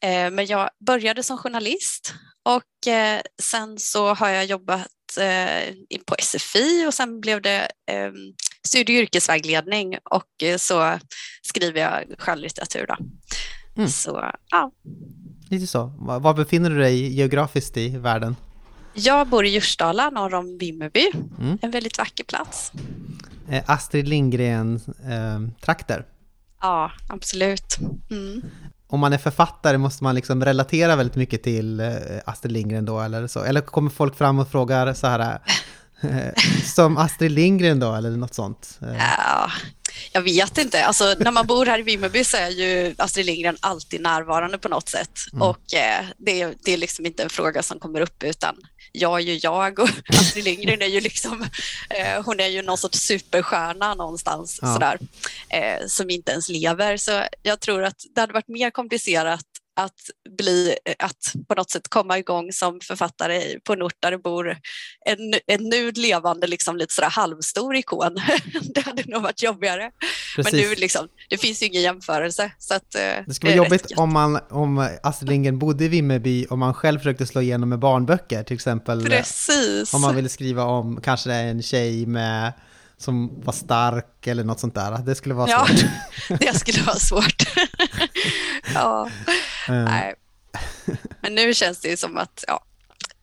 [0.01, 2.13] eh, men jag började som journalist
[2.49, 5.73] och eh, sen så har jag jobbat eh,
[6.05, 8.11] på SFI och sen blev det eh,
[8.69, 10.99] studie och yrkesvägledning och eh, så
[11.41, 12.95] skriver jag skönlitteratur då.
[13.77, 13.89] Mm.
[13.89, 14.71] Så ja,
[15.49, 15.93] Lite så.
[15.97, 18.35] Var, befinner du dig geografiskt i världen?
[18.93, 21.57] jag bor i Djursdala norr om Vimmerby, Mm.
[21.61, 22.71] en väldigt vacker plats.
[23.49, 26.05] Eh, Astrid Lindgren-trakter.
[26.61, 27.77] Ja, absolut.
[28.11, 28.41] Mm.
[28.87, 31.87] om man är författare måste man liksom relatera väldigt mycket till eh,
[32.25, 33.43] Astrid Lindgren då eller så?
[33.43, 35.37] Eller kommer folk fram och frågar så här, eh,
[36.75, 38.79] som Astrid Lindgren då eller något sånt?
[38.81, 39.51] Eh, Ja,
[40.11, 40.85] jag vet inte.
[40.85, 44.69] Alltså, när man bor här i Vimmerby så är ju Astrid Lindgren alltid närvarande på
[44.69, 45.11] något sätt.
[45.33, 45.41] Mm.
[45.41, 48.55] Och eh, det, är- det är liksom inte en fråga som kommer upp utan
[48.91, 51.41] jag är ju jag och Astrid Lindgren är ju liksom,
[51.89, 54.73] eh, hon är ju någon sorts superstjärna någonstans Ja.
[54.73, 54.97] sådär,
[55.49, 56.97] eh, som inte ens lever.
[56.97, 59.45] Så jag tror att det hade varit mer komplicerat
[59.83, 59.99] att,
[60.37, 64.57] bli, att på något sätt komma igång som författare på en ort där det bor
[65.05, 68.15] en, en nu levande liksom lite sådär halvstor ikon.
[68.73, 69.91] det hade nog varit jobbigare.
[70.35, 70.53] Precis.
[70.53, 72.51] Men nu liksom, det finns ju ingen jämförelse.
[72.57, 76.45] Så att, eh, det skulle vara jobbigt om, man, om Astrid Lindgren bodde i Vimmerby
[76.49, 79.05] och man själv försökte slå igenom med barnböcker till exempel.
[79.05, 79.93] Precis.
[79.93, 82.53] Om man ville skriva om kanske en tjej med
[83.01, 84.97] som var stark eller något sånt där.
[84.97, 86.39] Det skulle vara ja, svårt.
[86.39, 87.43] det skulle vara svårt.
[88.73, 89.09] ja,
[89.67, 89.85] mm.
[89.85, 90.15] nej.
[91.21, 92.65] Men nu känns det som att ja,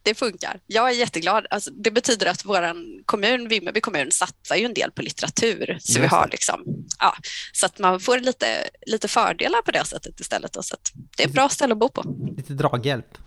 [0.02, 0.60] det funkar.
[0.66, 1.46] Jag är jätteglad.
[1.50, 5.78] Alltså, det betyder att vår kommun, Vimmerby kommun, satsar ju en del på litteratur.
[5.80, 6.62] Så, vi har liksom,
[6.98, 7.16] ja,
[7.52, 8.46] så att man får lite,
[8.86, 10.52] lite fördelar på det sättet istället.
[10.52, 10.76] Då, så
[11.16, 12.32] det är ett bra ställe att bo på.
[12.36, 13.18] Lite draghjälp.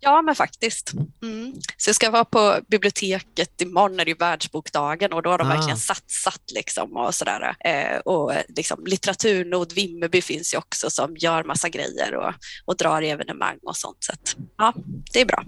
[0.00, 0.92] Ja, men faktiskt.
[1.22, 1.54] Mm.
[1.76, 5.54] Så jag ska vara på biblioteket imorgon är det världsbokdagen och då har de ah.
[5.54, 7.56] verkligen satsat liksom och sådär.
[7.60, 12.32] Eh, och liksom, litteraturnod Vimmerby finns ju också som gör massa grejer och,
[12.64, 13.96] och drar evenemang och sånt.
[14.00, 14.74] Så att, ja,
[15.12, 15.44] det är bra.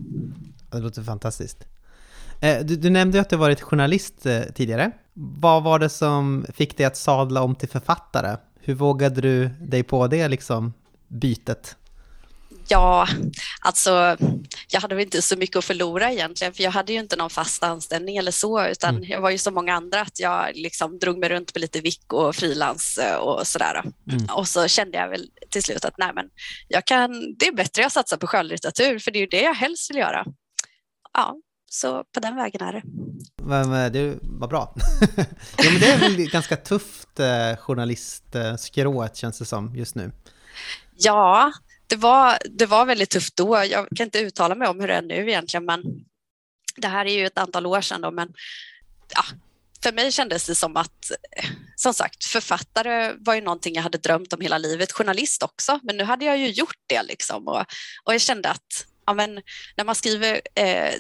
[0.73, 1.64] Det låter fantastiskt.
[2.40, 4.90] Eh, du, du, nämnde att du varit journalist eh, tidigare.
[5.12, 8.37] Vad var det som fick dig att sadla om till författare?
[8.61, 10.73] Hur vågade du dig på det liksom,
[11.09, 11.77] bytet?
[12.70, 13.09] Ja,
[13.61, 14.16] alltså
[14.68, 17.30] jag hade väl inte så mycket att förlora egentligen, för jag hade ju inte någon
[17.30, 19.11] fast anställning eller så, utan mm.
[19.11, 22.12] jag var ju som många andra att jag liksom drog mig runt på lite vick
[22.12, 23.83] och frilans eh, och sådär.
[24.12, 24.26] Mm.
[24.37, 26.26] Och så kände jag väl till slut att nej men,
[26.68, 29.54] jag kan, det är bättre att satsa på skönlitteratur, för det är ju det jag
[29.54, 30.24] helst vill göra.
[31.12, 31.37] Ja,
[31.70, 32.83] så på den vägen är det.
[33.42, 34.74] Men det var bra.
[35.56, 40.12] ja, men det är väl ganska tufft eh, journalistskrået känns det som just nu.
[40.96, 41.52] Ja,
[41.90, 43.64] det var, det var väldigt tufft då.
[43.64, 45.83] Jag kan inte uttala mig om hur det är nu egentligen, men
[46.76, 48.29] det här är ju ett antal år sedan då, men
[49.14, 49.24] ja,
[49.83, 53.98] för mig kändes det som att, eh, som sagt, författare var ju någonting jag hade
[53.98, 57.48] drömt om hela livet, journalist också, men nu hade jag ju gjort det liksom.
[57.48, 57.64] Och,
[58.05, 59.40] och jag kände att ja, men
[59.76, 60.92] när man skriver eh,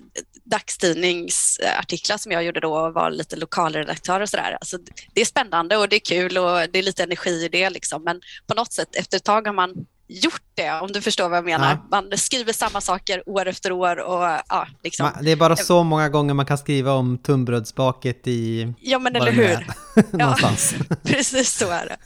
[0.44, 4.78] dagstidningsartiklar som jag gjorde då och var lite lokalredaktör och sådär, alltså,
[5.14, 8.04] det är spännande och det är kul och det är lite energi i det liksom,
[8.04, 11.36] men på något sätt efter ett tag har man gjort det, om du förstår vad
[11.36, 11.70] jag menar.
[11.70, 11.86] Ja.
[12.02, 15.10] Man skriver samma saker år efter år och ja, liksom.
[15.22, 18.72] Det är bara så många gånger man kan skriva om tunnbrödsbaket i...
[18.80, 19.66] Ja, men eller hur.
[20.18, 20.74] Någonstans.
[20.88, 21.96] Ja, precis så är det.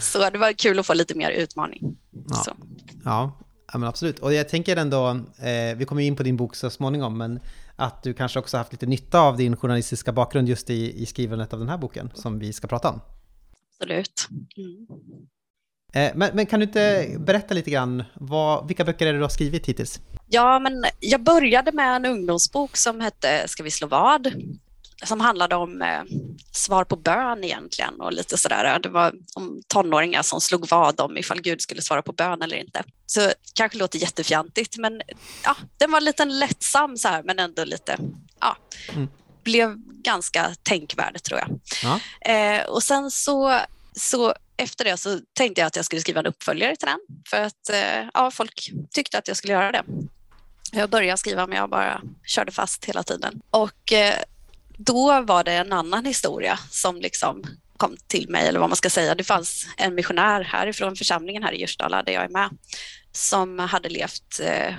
[0.00, 1.96] så det var kul att få lite mer utmaning.
[2.28, 2.44] Ja,
[3.04, 3.38] ja.
[3.72, 4.18] ja men absolut.
[4.18, 5.08] Och jag tänker ändå,
[5.38, 7.40] eh, vi kommer in på din bok så småningom, men
[7.76, 11.52] att du kanske också haft lite nytta av din journalistiska bakgrund just i, i skrivandet
[11.52, 13.00] av den här boken som vi ska prata om.
[13.80, 14.28] Absolut.
[14.56, 14.86] Mm.
[15.96, 19.22] Eh, men, men, kan du inte berätta lite grann, vad, vilka böcker är det du
[19.22, 20.00] har skrivit hittills?
[20.28, 24.32] Ja, men jag började med en ungdomsbok som hette Ska vi slå vad?
[25.04, 26.02] Som handlade om eh,
[26.52, 28.78] svar på bön egentligen och lite sådär.
[28.78, 32.56] Det var om tonåringar som slog vad om ifall Gud skulle svara på bön eller
[32.56, 32.82] inte.
[33.06, 35.02] Så kanske låter jättefjantigt, men
[35.44, 37.96] ja, den var lite lättsam så här, men ändå lite,
[38.40, 38.56] ja.
[38.94, 39.08] Mm
[39.46, 41.60] blev ganska tänkvärd tror jag.
[41.82, 42.00] Ja.
[42.32, 43.60] Eh, och sen så,
[43.96, 46.98] så efter det så tänkte jag att jag skulle skriva en uppföljare till den
[47.30, 49.82] för att eh, ja, folk tyckte att jag skulle göra det.
[50.72, 53.40] Jag började skriva men jag bara körde fast hela tiden.
[53.50, 54.14] Och eh,
[54.76, 57.44] då var det en annan historia som liksom
[57.76, 59.14] kom till mig, eller vad man ska säga.
[59.14, 62.50] Det fanns en missionär härifrån församlingen här i Djursdala, där jag är med,
[63.12, 64.74] som hade levt eh,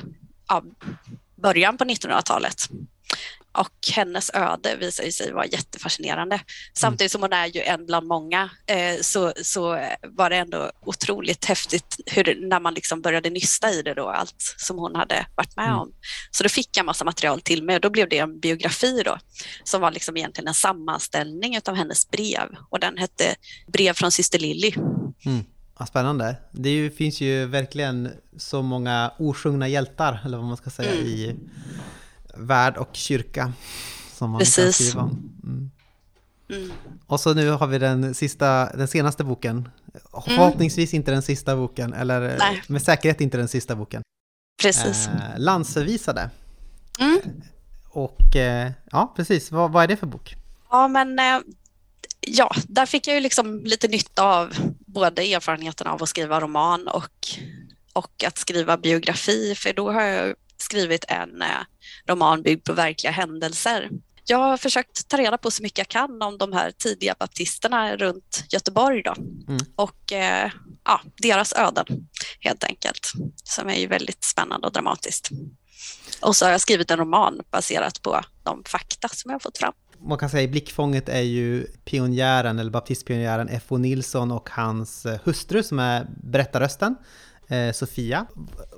[1.35, 2.69] början på 1900-talet
[3.57, 6.41] och hennes öde visar sig vara jättefascinerande.
[6.73, 11.45] Samtidigt som hon är ju en bland många eh, så, så var det ändå otroligt
[11.45, 15.55] häftigt hur, när man liksom började nysta i det då, allt som hon hade varit
[15.55, 15.79] med mm.
[15.79, 15.91] om.
[16.31, 19.17] Så då fick jag massa material till mig och då blev det en biografi då
[19.63, 23.35] som var liksom egentligen en sammanställning av hennes brev och den hette
[23.67, 24.73] Brev från syster Lilly.
[25.25, 25.45] Mm.
[25.79, 26.35] Ja, spännande.
[26.51, 31.05] Det ju, finns ju verkligen så många osjungna hjältar, eller vad man ska säga, mm.
[31.05, 31.35] i
[32.39, 33.53] värld och kyrka.
[34.13, 34.63] Som man Precis.
[34.63, 35.39] kan skriva om.
[35.43, 35.71] Mm.
[36.49, 36.71] Mm.
[37.07, 39.69] Och så nu har vi den, sista, den senaste boken.
[40.25, 42.63] Förhoppningsvis inte den sista boken, eller Nej.
[42.67, 44.01] med säkerhet inte den sista boken.
[44.61, 45.07] Precis.
[45.07, 46.29] Eh, landsförvisade.
[46.99, 47.19] Mm.
[47.89, 49.51] Och eh, ja, precis.
[49.51, 50.35] Vad, vad, är det för bok?
[50.69, 51.39] Ja, men eh,
[52.21, 54.53] ja, där fick jag ju liksom lite nytta av
[54.85, 57.27] både erfarenheten av att skriva roman och,
[57.93, 61.47] och att skriva biografi, för då har jag skrivit en eh,
[62.07, 63.89] roman byggd på verkliga händelser.
[64.25, 67.95] Jag har försökt ta reda på så mycket jag kan om de här tidiga baptisterna
[67.95, 69.13] runt Göteborg då.
[69.47, 69.65] Mm.
[69.75, 70.51] och eh,
[70.85, 71.85] ja, deras öden
[72.39, 73.11] helt enkelt,
[73.43, 75.29] som är ju väldigt spännande och dramatiskt.
[76.21, 79.57] Och så har jag skrivit en roman baserat på de fakta som jag har fått
[79.57, 79.73] fram.
[79.99, 83.77] Man kan säga i blickfånget är ju pionjären, eller baptistpionjären F.O.
[83.77, 86.95] Nilsson och hans hustru som är berättarrösten.
[87.47, 88.25] Eh, Sofia.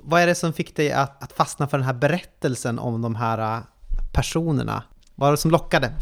[0.02, 3.14] Vad är det som fick dig att, att fastna för den här berättelsen om de
[3.14, 3.64] här eh,
[4.12, 4.82] personerna?
[5.14, 5.92] Vad var det som lockade?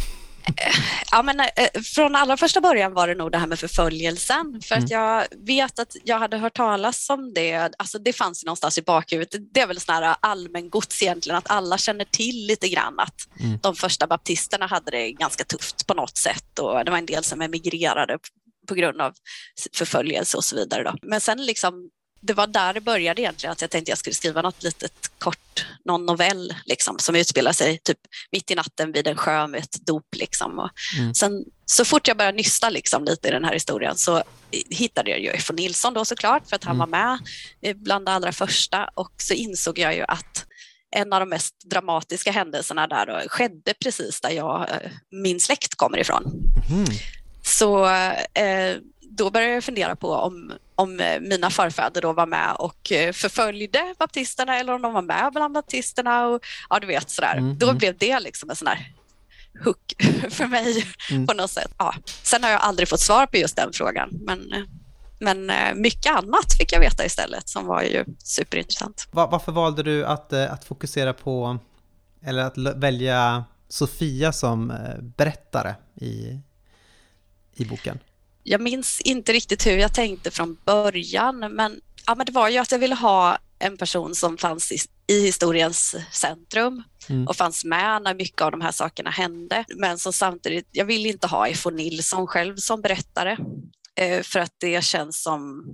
[1.10, 1.46] Ja, men, eh,
[1.94, 4.60] från allra första början var det nog det här med förföljelsen.
[4.64, 4.84] För mm.
[4.84, 7.70] att jag vet att jag hade hört talas om det.
[7.78, 9.40] Alltså det fanns någonstans i bakhuvudet.
[9.54, 13.58] Det är väl sån här allmängods egentligen, att alla känner till lite grann att mm.
[13.62, 17.24] de första baptisterna hade det ganska tufft på något sätt och det var en del
[17.24, 18.18] som emigrerade
[18.68, 19.12] på grund av
[19.72, 20.82] förföljelse och så vidare.
[20.82, 20.94] Då.
[21.02, 24.42] Men sen liksom det var där det började egentligen, att jag tänkte jag skulle skriva
[24.42, 27.98] något litet kort, någon novell liksom, som utspelar sig typ
[28.32, 30.14] mitt i natten vid en sjö med ett dop.
[30.16, 30.58] Liksom.
[30.58, 31.14] Och mm.
[31.14, 34.22] Sen så fort jag började nysta liksom, lite i den här historien så
[34.70, 35.50] hittade jag ju F.
[35.52, 36.90] Nilsson då såklart, för att han mm.
[36.90, 36.98] var
[37.60, 40.46] med bland det allra första och så insåg jag ju att
[40.90, 45.74] en av de mest dramatiska händelserna där då, skedde precis där jag, eh, min släkt
[45.74, 46.24] kommer ifrån.
[46.70, 46.84] Mm.
[47.42, 47.86] Så
[48.34, 52.92] eh, då började jag fundera på om, om eh, mina förfäder då var med och
[52.92, 56.26] eh, förföljde baptisterna eller om de var med bland baptisterna.
[56.26, 57.36] Och, ja, du vet sådär.
[57.36, 57.78] Mm, då mm.
[57.78, 58.92] blev det liksom en sån här
[59.64, 59.94] hook
[60.30, 61.26] för mig mm.
[61.26, 61.74] på något sätt.
[61.78, 61.94] Ja.
[62.04, 64.62] Sen har jag aldrig fått svar på just den frågan, men, eh,
[65.20, 69.08] men mycket annat fick jag veta istället som var ju superintressant.
[69.10, 71.58] varför valde du att, att fokusera på,
[72.22, 74.72] eller att välja Sofia som
[75.16, 76.40] berättare i,
[77.54, 77.98] i boken?
[78.48, 82.58] Jag minns inte riktigt hur jag tänkte från början, men, ja, men det var ju
[82.58, 87.28] att jag ville ha en person som fanns i, i historiens centrum mm.
[87.28, 89.64] och fanns med när mycket av de här sakerna hände.
[89.76, 91.70] Men som samtidigt, jag vill inte ha F.O.
[91.70, 93.36] Nilsson själv som berättare
[94.00, 95.64] eh, för att det känns som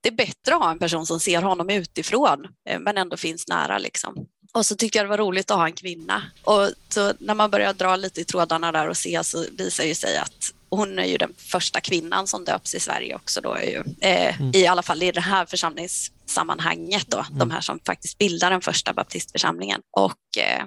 [0.00, 3.48] det är bättre att ha en person som ser honom utifrån eh, men ändå finns
[3.48, 3.78] nära.
[3.78, 4.26] Liksom.
[4.52, 6.22] Och så tyckte jag det var roligt att ha en kvinna.
[6.44, 9.94] Och så när man börjar dra lite i trådarna där och se så visar det
[9.94, 13.82] sig att hon är ju den första kvinnan som döps i Sverige också då, ju,
[14.00, 14.50] eh, mm.
[14.54, 17.38] i alla fall i det här församlingssammanhanget då, mm.
[17.38, 19.80] de här som faktiskt bildar den första baptistförsamlingen.
[19.96, 20.64] Och eh,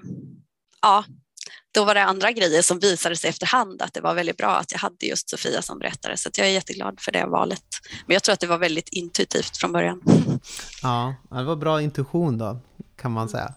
[0.81, 1.03] ja,
[1.71, 4.71] då var det andra grejer som visade sig efterhand att det var väldigt bra att
[4.71, 7.63] jag hade just Sofia som berättare, så jag är jätteglad för det valet.
[8.05, 10.01] Men jag tror att det var väldigt intuitivt från början.
[10.81, 12.59] Ja, det var bra intuition då,
[12.95, 13.53] kan man säga.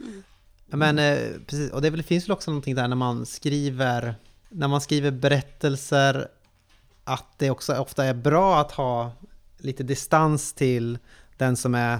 [0.00, 0.22] Mm.
[0.66, 4.14] Men eh, precis, och det finns väl också någonting där när man skriver
[4.48, 6.28] när man skriver berättelser
[7.04, 9.12] att det också ofta är bra att ha
[9.58, 10.98] lite distans till
[11.36, 11.94] den som är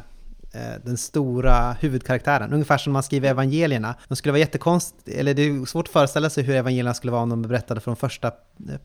[0.53, 2.53] eh, den stora huvudkaraktären.
[2.53, 3.95] Ungefär som man skriver evangelierna.
[4.09, 7.23] De skulle vara jättekonstigt, eller det är svårt att föreställa sig hur evangelierna skulle vara
[7.23, 8.33] om de berättade från första,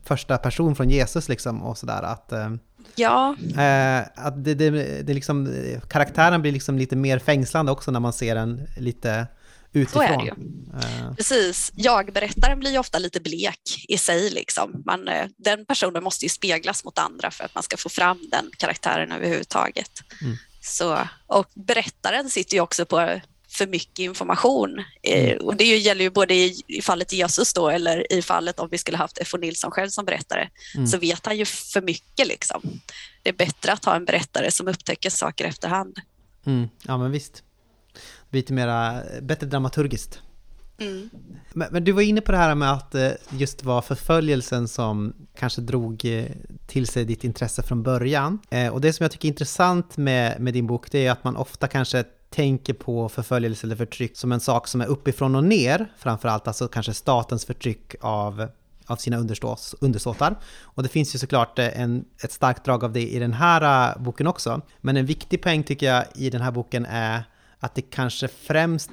[0.04, 2.02] första person från Jesus liksom och sådär.
[2.02, 2.50] Att, eh,
[2.94, 3.36] ja.
[3.40, 4.70] Eh, att det, det,
[5.02, 5.54] det liksom,
[5.88, 9.26] karaktären blir liksom lite mer fängslande också när man ser den lite
[9.74, 10.06] utifrån.
[10.06, 10.30] Så är det ju.
[10.30, 11.14] Uh.
[11.14, 11.72] Precis.
[11.74, 14.30] Jag-berättaren blir ju ofta lite blek i sig.
[14.30, 14.82] Liksom.
[14.86, 18.18] Man, eh, den personen måste ju speglas mot andra för att man ska få fram
[18.30, 19.90] den karaktären överhuvudtaget.
[20.22, 20.36] Mm.
[20.62, 24.84] Så, och berättaren sitter ju också på för mycket information.
[25.02, 25.46] Eh, mm.
[25.46, 28.78] Och det gäller ju både i, i fallet Jesus då, eller i fallet om vi
[28.78, 29.38] skulle haft F.O.
[29.38, 30.86] Nilsson själv som berättare, mm.
[30.86, 32.26] så vet han ju för mycket.
[32.26, 32.80] Liksom.
[33.22, 35.98] Det är bättre att ha en berättare som upptäcker saker efterhand.
[36.46, 36.68] Mm.
[36.82, 37.42] Ja, men visst
[38.34, 40.22] lite mera, bättre dramaturgiskt.
[40.78, 41.10] Mm.
[41.52, 45.12] Men, men, du var inne på det här med att eh, just var förföljelsen som
[45.38, 46.24] kanske drog eh,
[46.66, 48.38] till sig ditt intresse från början.
[48.50, 51.24] Eh, och det som jag tycker är intressant med, med din bok, det är att
[51.24, 55.44] man ofta kanske tänker på förföljelse eller förtryck som en sak som är uppifrån och
[55.44, 58.48] ner, framförallt alltså kanske statens förtryck av
[58.86, 60.36] av sina understås, undersåtar.
[60.62, 64.26] Och det finns ju såklart en, ett starkt drag av det i den här boken
[64.26, 64.60] också.
[64.80, 67.24] Men en viktig poäng tycker jag i den här boken är
[67.58, 68.90] att det kanske främst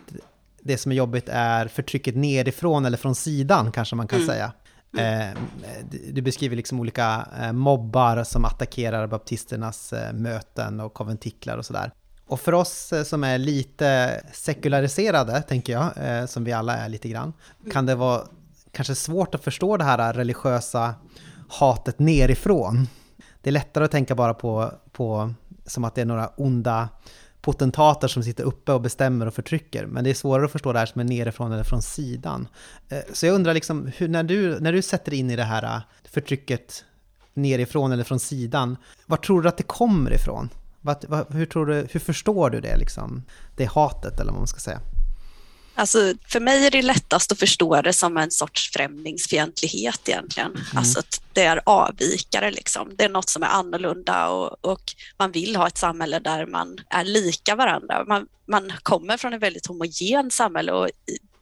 [0.64, 4.28] det som är jobbigt är förtrycket nerifrån eller från sidan kanske man kan mm.
[4.28, 4.52] säga.
[4.98, 5.22] Mm.
[5.22, 11.66] Eh, du beskriver liksom olika eh, mobbar som attackerar baptisternas eh, möten och konventiklar och
[11.66, 11.92] sådär.
[12.28, 17.34] Och för oss som är lite sekulariserade, tänker jag, som vi alla är lite grann,
[17.72, 18.22] kan det vara
[18.72, 20.96] kanske svårt att förstå det här religiösa
[21.50, 22.88] hatet nerifrån.
[23.42, 25.34] Det är lättare att tänka bara på, på
[25.66, 26.90] som att det är några onda
[27.42, 29.86] potentater som sitter uppe och bestämmer och förtrycker.
[29.86, 32.48] Men det är svårare att förstå det här som är nerifrån eller från sidan.
[32.90, 35.64] Eh, så jag undrar, liksom, hur, när, du, när du sätter in i det här
[35.64, 36.86] eh, förtrycket
[37.34, 40.50] nerifrån eller från sidan, var tror du att det kommer ifrån?
[41.30, 43.24] hur, tror du, hur förstår du det, liksom,
[43.56, 44.80] det hatet eller vad man ska säga?
[45.82, 50.52] Alltså, för mig är det lättast att förstå det som en sorts främlingsfientlighet egentligen.
[50.52, 50.64] Mm.
[50.76, 52.90] Alltså att det är avvikare, liksom.
[52.96, 54.82] det är något som är annorlunda och, och,
[55.18, 58.06] man vill ha ett samhälle där man är lika varandra.
[58.08, 60.90] Man, man kommer från ett väldigt homogent samhälle och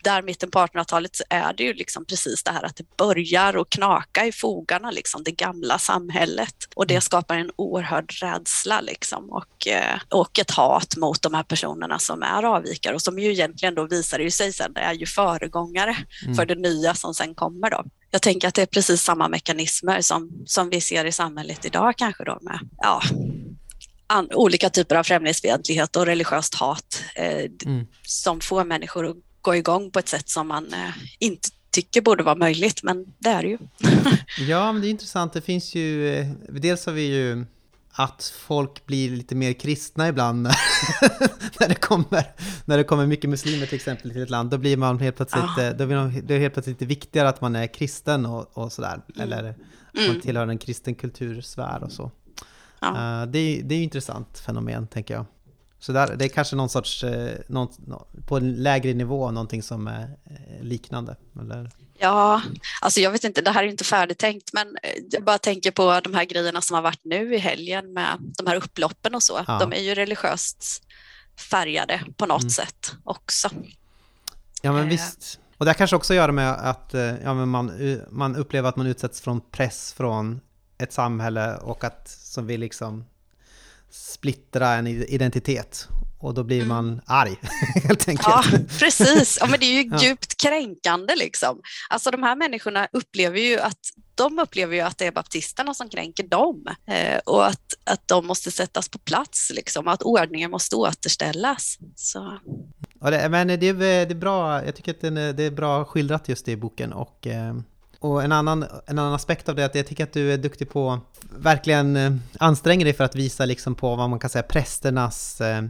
[0.04, 3.62] där mitten på 1800-talet så är det ju liksom precis det här att det börjar
[3.62, 6.56] att knaka i fogarna, liksom, det gamla samhället.
[6.76, 11.44] Och det skapar en oerhörd rädsla liksom, och, eh, och ett hat mot de här
[11.44, 14.94] personerna som är avvikare och som ju egentligen då visar ju sig sen, det är
[14.94, 16.36] ju föregångare mm.
[16.36, 17.84] för det nya som sen kommer då.
[18.12, 21.94] Jag tänker att det är precis samma mekanismer som, som vi ser i samhället idag
[21.98, 23.02] kanske då med ja,
[24.08, 27.88] an, olika typer av främlingsfientlighet och religiöst hat eh, mm.
[28.04, 32.24] som får människor att gå igång på ett sätt som man eh, inte tycker borde
[32.24, 33.58] vara möjligt, men det är det ju.
[34.48, 35.34] ja, men det är intressant.
[35.34, 37.46] Det finns ju, eh, dels har vi ju
[37.92, 40.44] att folk blir lite mer kristna ibland
[41.60, 42.24] när, det kommer,
[42.66, 44.50] när det kommer mycket muslimer till exempel till ett land.
[44.50, 45.74] Då blir man helt plötsligt, ah.
[45.74, 48.72] då blir man, det är helt plötsligt lite viktigare att man är kristen och, och
[48.72, 49.02] sådär.
[49.16, 49.22] Mm.
[49.22, 49.56] Eller att
[49.94, 50.22] man mm.
[50.22, 52.12] tillhör en kristen kultursfär och så.
[52.80, 52.88] Ja.
[52.88, 55.26] Uh, det, det är ju intressant fenomen, tänker jag.
[55.80, 57.68] Så där, det är kanske någon sorts, eh, någon,
[58.26, 61.16] på en lägre nivå, någonting som är eh, liknande?
[61.42, 61.72] Eller?
[62.00, 62.42] Ja,
[62.82, 64.78] alltså jag vet inte, det här är inte färdigtänkt, men
[65.12, 68.48] jag bara tänker på de här grejerna som har varit nu i helgen med de
[68.48, 69.44] här upploppen och så.
[69.48, 69.60] Ja.
[69.60, 70.84] De är ju religiöst
[71.52, 72.50] färgade på något mm.
[72.50, 73.50] sätt också.
[74.62, 75.40] Ja, men visst.
[75.58, 76.90] Och det kanske också gör med att
[77.24, 77.72] ja, men man,
[78.10, 80.40] man upplever att man utsätts från press från
[80.78, 83.06] ett samhälle och att som vill liksom
[83.92, 85.88] splittra en identitet.
[86.22, 86.68] Och då blir mm.
[86.68, 87.36] man arg,
[87.84, 88.28] helt enkelt.
[88.28, 88.44] Ja,
[88.80, 89.38] precis.
[89.42, 91.16] Ja, men det är ju djupt kränkande.
[91.16, 91.62] Liksom.
[91.90, 93.80] Alltså, de här människorna upplever ju att
[94.16, 98.28] de upplever ju att det är baptisterna som kränker dem eh, och att, att de
[98.28, 101.78] måste sättas på plats, liksom, att ordningen måste återställas.
[101.96, 102.40] Så.
[103.02, 106.30] Ja, det, men det är, det är bra, jag tycker att det är bra skildrat
[106.30, 107.56] just i boken och eh,
[108.00, 110.38] och en annan, en annan aspekt av det är att jag tycker att du är
[110.38, 111.00] duktig på
[111.38, 115.62] verkligen eh, anstränger dig för att visa liksom på vad man kan säga prästernas eh,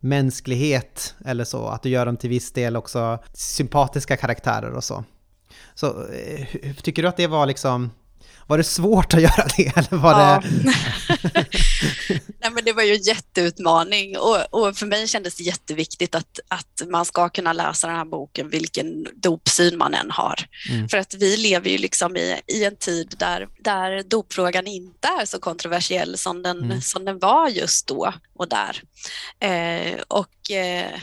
[0.00, 5.04] mänsklighet eller så, att du gör dem till viss del också sympatiska karaktärer och så.
[5.74, 7.90] Så eh, tycker du att det var liksom
[8.50, 9.72] var det svårt att göra det?
[9.76, 10.42] Eller var ja.
[10.42, 10.74] det...
[12.40, 16.40] Nej, men det var ju en jätteutmaning och, och, för mig kändes det jätteviktigt att,
[16.48, 20.40] att man ska kunna läsa den här boken vilken dopsyn man än har.
[20.70, 20.88] Mm.
[20.88, 25.26] För att vi lever ju liksom i, i en tid där, där dopfrågan inte är
[25.26, 26.80] så kontroversiell som den, mm.
[26.80, 28.82] som den var just då och där.
[29.40, 31.00] Eh, och eh,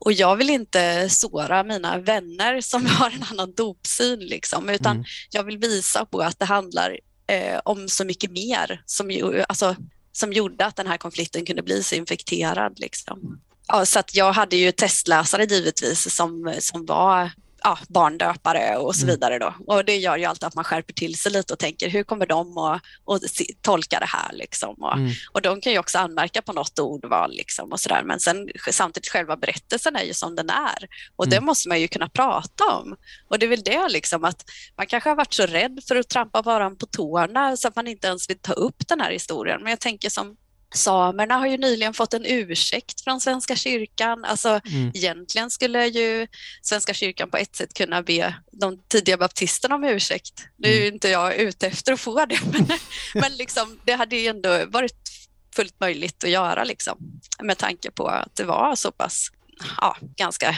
[0.00, 5.04] och jag vill inte såra mina vänner som har en annan dopsyn, liksom, utan mm.
[5.30, 9.76] jag vill visa på att det handlar eh, om så mycket mer som, ju, alltså,
[10.12, 12.78] som gjorde att den här konflikten kunde bli så infekterad.
[12.78, 13.40] Liksom.
[13.66, 17.30] Ja, så att jag hade ju testläsare givetvis som, som var
[17.62, 19.14] ja, barndöpare och så mm.
[19.14, 19.38] vidare.
[19.38, 19.54] Då.
[19.66, 22.26] Och det gör ju alltid att man skärper till sig lite och tänker hur kommer
[22.26, 23.22] de att, att
[23.62, 24.32] tolka det här?
[24.32, 24.74] Liksom?
[24.74, 25.12] Och, mm.
[25.32, 28.02] och de kan ju också anmärka på något ordval liksom och sådär.
[28.02, 31.30] Men sen samtidigt själva berättelsen är ju som den är och mm.
[31.30, 32.96] det måste man ju kunna prata om.
[33.28, 34.44] Och det är väl det liksom att
[34.76, 37.86] man kanske har varit så rädd för att trampa varann på tårna så att man
[37.86, 39.62] inte ens vill ta upp den här historien.
[39.62, 40.36] Men jag tänker som
[40.74, 44.24] Samerna har ju nyligen fått en ursäkt från Svenska kyrkan.
[44.24, 44.92] Alltså, mm.
[44.94, 46.26] Egentligen skulle ju
[46.62, 50.46] Svenska kyrkan på ett sätt kunna be de tidiga baptisterna om ursäkt.
[50.56, 50.94] Nu är mm.
[50.94, 52.66] inte jag ute efter att få det, men,
[53.14, 55.10] men liksom, det hade ju ändå varit
[55.54, 59.28] fullt möjligt att göra liksom, med tanke på att det var så pass
[59.80, 60.56] ja, ganska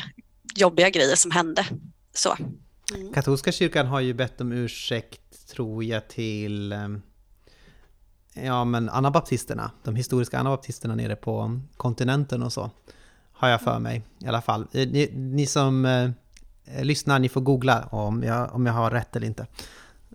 [0.55, 1.67] jobbiga grejer som hände.
[2.15, 2.37] Så.
[2.95, 3.13] Mm.
[3.13, 7.03] Katolska kyrkan har ju bett om ursäkt, tror jag, till um
[8.35, 12.71] ja men anabaptisterna, de historiska anabaptisterna nere på kontinenten och så.
[13.33, 14.67] Har jag för mig i alla fall.
[14.73, 19.17] Eh, ni, ni som eh, lyssnar, ni får googla om jag, om jag har rätt
[19.17, 19.47] eller inte.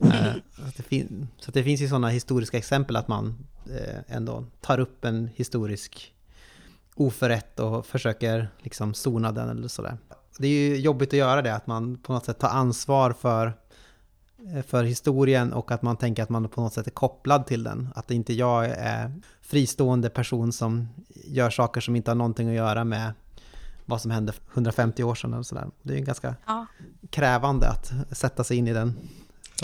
[0.02, 0.34] Eh,
[0.76, 1.08] så, det
[1.40, 3.38] så det finns ju sådana historiska exempel att man
[3.70, 6.14] eh, ändå tar upp en historisk
[6.96, 9.98] oförrätt och försöker liksom sona den eller sådär.
[10.40, 13.48] Det är ju jobbigt att göra det, att man på något sätt tar ansvar för
[13.48, 13.67] Eh,
[14.68, 17.90] för historien och att man tänker att man på något sätt är kopplad till den.
[17.96, 20.90] Att inte jag är fristående person som
[21.26, 23.14] gör saker som inte har någonting att göra med
[23.86, 25.68] vad som hände 150 år sedan eller sådär.
[25.82, 26.66] Det är ganska ja.
[27.10, 28.94] krävande att sätta sig in i den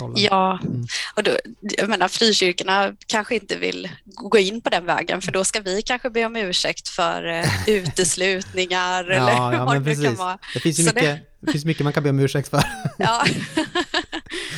[0.00, 0.16] rollen.
[0.16, 0.86] Ja, mm.
[1.16, 5.44] och då, jag menar frikyrkorna kanske inte vill gå in på den vägen för då
[5.44, 10.14] ska vi kanske be om ursäkt för uh, uteslutningar ja, eller ja, vad det kan
[10.14, 10.38] vara.
[10.54, 11.20] Det finns ju mycket, det...
[11.40, 12.64] det finns mycket man kan be om ursäkt för.
[12.98, 13.24] Ja.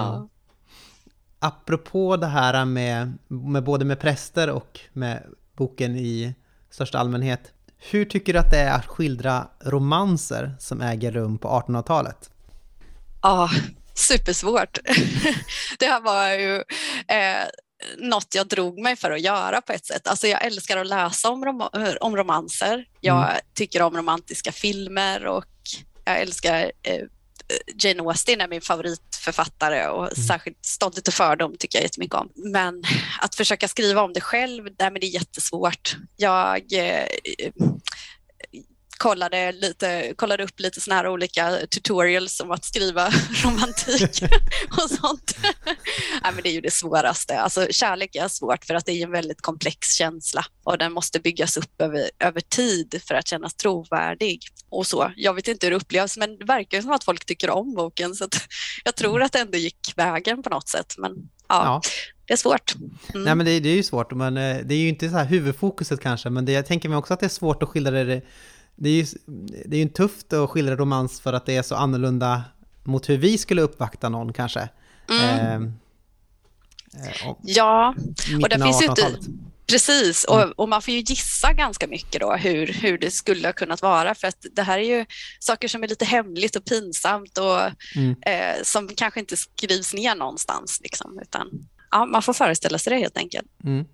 [0.00, 0.28] Ja.
[1.38, 5.22] Apropå det här med, med både med präster och med
[5.56, 6.34] boken i
[6.70, 7.52] största allmänhet.
[7.78, 12.30] Hur tycker du att det är att skildra romanser som äger rum på 1800-talet?
[13.22, 13.50] Ja,
[13.94, 14.78] supersvårt.
[15.78, 16.56] det här var ju
[17.16, 17.46] eh,
[17.98, 20.08] något jag drog mig för att göra på ett sätt.
[20.08, 21.68] Alltså jag älskar att läsa om, rom
[22.00, 22.84] om romanser.
[23.00, 23.40] Jag mm.
[23.54, 25.44] tycker om romantiska filmer och
[26.04, 27.02] jag älskar eh,
[27.82, 30.26] Jane Austen är min favoritförfattare och mm.
[30.26, 32.28] särskilt Stolthet och fördom tycker jag jättemycket om.
[32.34, 32.82] Men
[33.20, 35.96] att försöka skriva om det själv, nej, men det är jättesvårt.
[36.16, 37.06] Jag eh,
[38.98, 43.10] kollade, lite, kollade upp lite såna här olika tutorials om att skriva
[43.44, 44.22] romantik
[44.70, 45.38] och sånt.
[46.22, 47.40] Nej, men det är ju det svåraste.
[47.40, 51.20] Alltså, kärlek är svårt för att det är en väldigt komplex känsla och den måste
[51.20, 54.40] byggas upp över, över tid för att kännas trovärdig.
[54.68, 55.12] Och så.
[55.16, 58.14] Jag vet inte hur det upplevs men det verkar som att folk tycker om boken
[58.14, 58.28] så
[58.84, 60.94] jag tror att det ändå gick vägen på något sätt.
[60.98, 61.12] Men
[61.48, 61.80] ja, ja.
[62.26, 62.74] det är svårt.
[63.14, 63.24] Mm.
[63.24, 65.24] Nej men det, det, är ju svårt, men eh, det är ju inte så här
[65.24, 68.22] huvudfokuset kanske, men det, jag tänker mig också att det är svårt att skildra det
[68.76, 69.06] det är ju
[69.64, 72.44] det är ju tufft att skildra romans för att det är så annorlunda
[72.84, 74.68] mot hur vi skulle uppvakta någon kanske.
[75.10, 75.72] Mm.
[76.94, 77.94] Eh, ja,
[78.42, 79.18] och det finns ju inte...
[79.68, 80.52] Precis, och, mm.
[80.56, 84.14] och, man får ju gissa ganska mycket då hur, hur det skulle ha kunnat vara
[84.14, 85.06] för att det här är ju
[85.40, 87.60] saker som är lite hemligt och pinsamt och
[87.96, 88.16] mm.
[88.26, 92.98] eh, som kanske inte skrivs ner någonstans liksom, utan ja, man får föreställa sig det
[92.98, 93.48] helt enkelt.
[93.64, 93.84] Mm.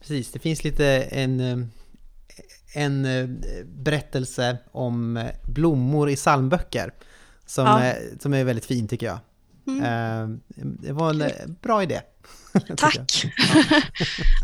[0.00, 1.66] Precis, det finns lite en eh,
[2.72, 3.28] en eh,
[3.64, 6.92] berättelse om eh, blommor i psalmböcker.
[7.46, 7.80] Som, ja.
[7.80, 9.18] är, som är väldigt fin tycker jag.
[9.66, 9.82] Mm.
[9.82, 12.00] Eh, det var en bra idé.
[12.76, 13.24] Tack!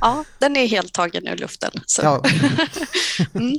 [0.00, 0.24] Ja.
[0.38, 1.70] den är helt tagen ur luften.
[2.02, 2.24] Ja.
[3.34, 3.58] mm.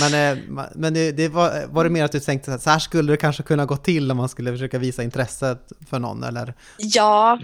[0.00, 3.12] Men, men det, det, var, var det mer att du tänkte att så här skulle
[3.12, 6.22] det kanske kunna gå till om man skulle försöka visa intresset för någon?
[6.22, 6.54] Eller?
[6.78, 7.40] Ja,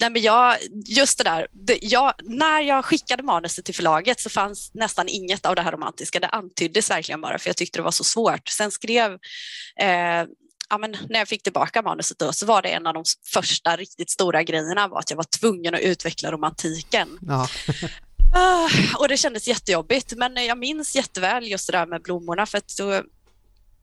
[0.00, 1.46] nej men jag, just det där.
[1.52, 5.72] Det, jag, när jag skickade manuset till förlaget så fanns nästan inget av det här
[5.72, 6.20] romantiska.
[6.20, 8.48] Det antyddes verkligen bara för jag tyckte det var så svårt.
[8.48, 9.12] Sen skrev
[9.80, 10.24] eh,
[10.70, 13.76] ja, men när jag fick tillbaka manuset då, så var det en av de första
[13.76, 17.18] riktigt stora grejerna var att jag var tvungen att utveckla romantiken.
[17.26, 17.48] Ja.
[18.36, 22.58] uh, och det kändes jättejobbigt, men jag minns jätteväl just det där med blommorna för
[22.58, 23.02] att då,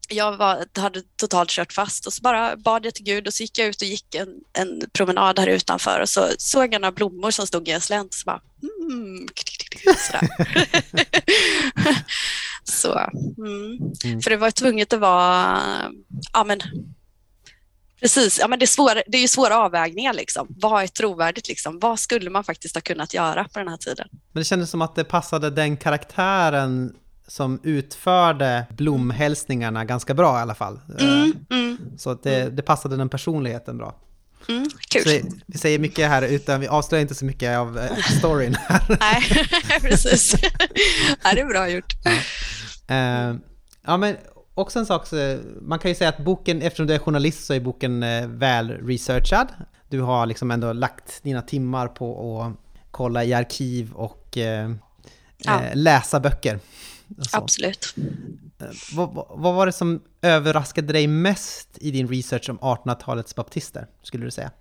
[0.10, 3.44] jag var, hade totalt kört fast och så bara bad jag till Gud och så
[3.44, 6.92] gick jag ut och gick en, en promenad här utanför och så såg jag några
[6.92, 9.28] blommor som stod i en slänt så bara mm,
[9.98, 10.30] sådär.
[12.70, 12.99] Så,
[13.38, 13.78] mm.
[14.03, 14.22] Mm.
[14.22, 15.61] För det var tvunget att vara,
[16.34, 16.59] ja men
[17.99, 20.13] Precis, ja, men det, är svåra, det är ju svåra avvägningar.
[20.13, 20.47] Liksom.
[20.49, 21.47] Vad är trovärdigt?
[21.47, 21.80] Liksom?
[21.80, 24.07] Vad skulle man faktiskt ha kunnat göra på den här tiden?
[24.11, 26.95] Men det kändes som att det passade den karaktären
[27.28, 30.80] som utförde blomhälsningarna ganska bra i alla fall.
[30.99, 33.95] Mm, mm, så att det, det passade den personligheten bra.
[34.50, 35.04] Mm, kul.
[35.04, 38.82] Så vi säger mycket här utan vi avslöjar inte så mycket av eh, storyn här.
[39.00, 39.48] Nej,
[39.82, 40.36] precis.
[41.24, 41.93] ja, det är bra gjort.
[42.04, 42.12] Ja.
[43.30, 43.36] Uh,
[43.86, 44.16] ja, men
[44.54, 45.08] också en sak,
[45.62, 48.70] man kan ju säga att boken, eftersom du är journalist så är boken uh, väl
[48.70, 49.48] researchad.
[49.89, 52.54] Du har liksom ändå lagt dina timmar på att
[52.91, 54.38] kolla i arkiv och
[55.38, 55.62] ja.
[55.74, 56.60] läsa böcker.
[57.32, 57.95] Absolut.
[58.91, 64.26] Vad, vad, var det som överraskade dig mest i din research om 1800-talets baptister, skulle
[64.26, 64.51] du säga?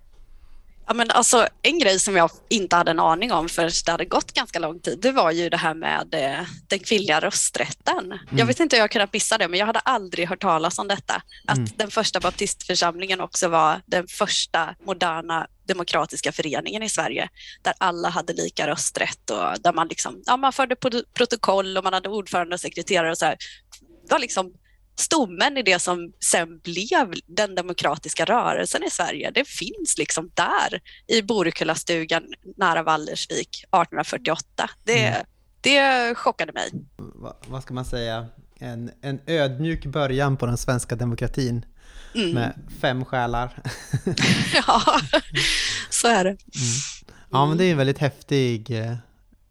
[0.88, 4.04] Ja, men alltså, en grej som jag inte hade en aning om för det hade
[4.04, 8.04] gått ganska lång tid, det var ju det här med eh, den kvinnliga rösträtten.
[8.04, 8.18] Mm.
[8.30, 10.88] Jag vet inte hur jag kunnat missa det, men jag hade aldrig hört talas om
[10.88, 11.22] detta.
[11.46, 11.70] Att mm.
[11.76, 17.28] den första baptistförsamlingen också var den första moderna demokratiska föreningen i Sverige,
[17.62, 20.76] där alla hade lika rösträtt och där man, liksom, ja, man förde
[21.14, 23.36] protokoll och man hade ordförande och sekreterare och så här.
[24.10, 24.52] Var liksom
[24.96, 29.30] stommen i det som sen blev den demokratiska rörelsen i Sverige.
[29.30, 32.22] Det finns liksom där i Borekullastugan
[32.56, 34.70] nära Vallersvik 1848.
[34.84, 35.26] Det, mm.
[35.60, 36.70] det chockade mig.
[36.96, 38.26] Va, vad ska man säga?
[38.58, 41.64] En, en ödmjuk början på den svenska demokratin
[42.14, 42.30] mm.
[42.30, 43.50] med fem själar.
[44.66, 45.00] ja,
[45.90, 46.30] så är det.
[46.30, 46.38] Mm.
[47.30, 48.96] Ja, men det är en väldigt häftig, eh,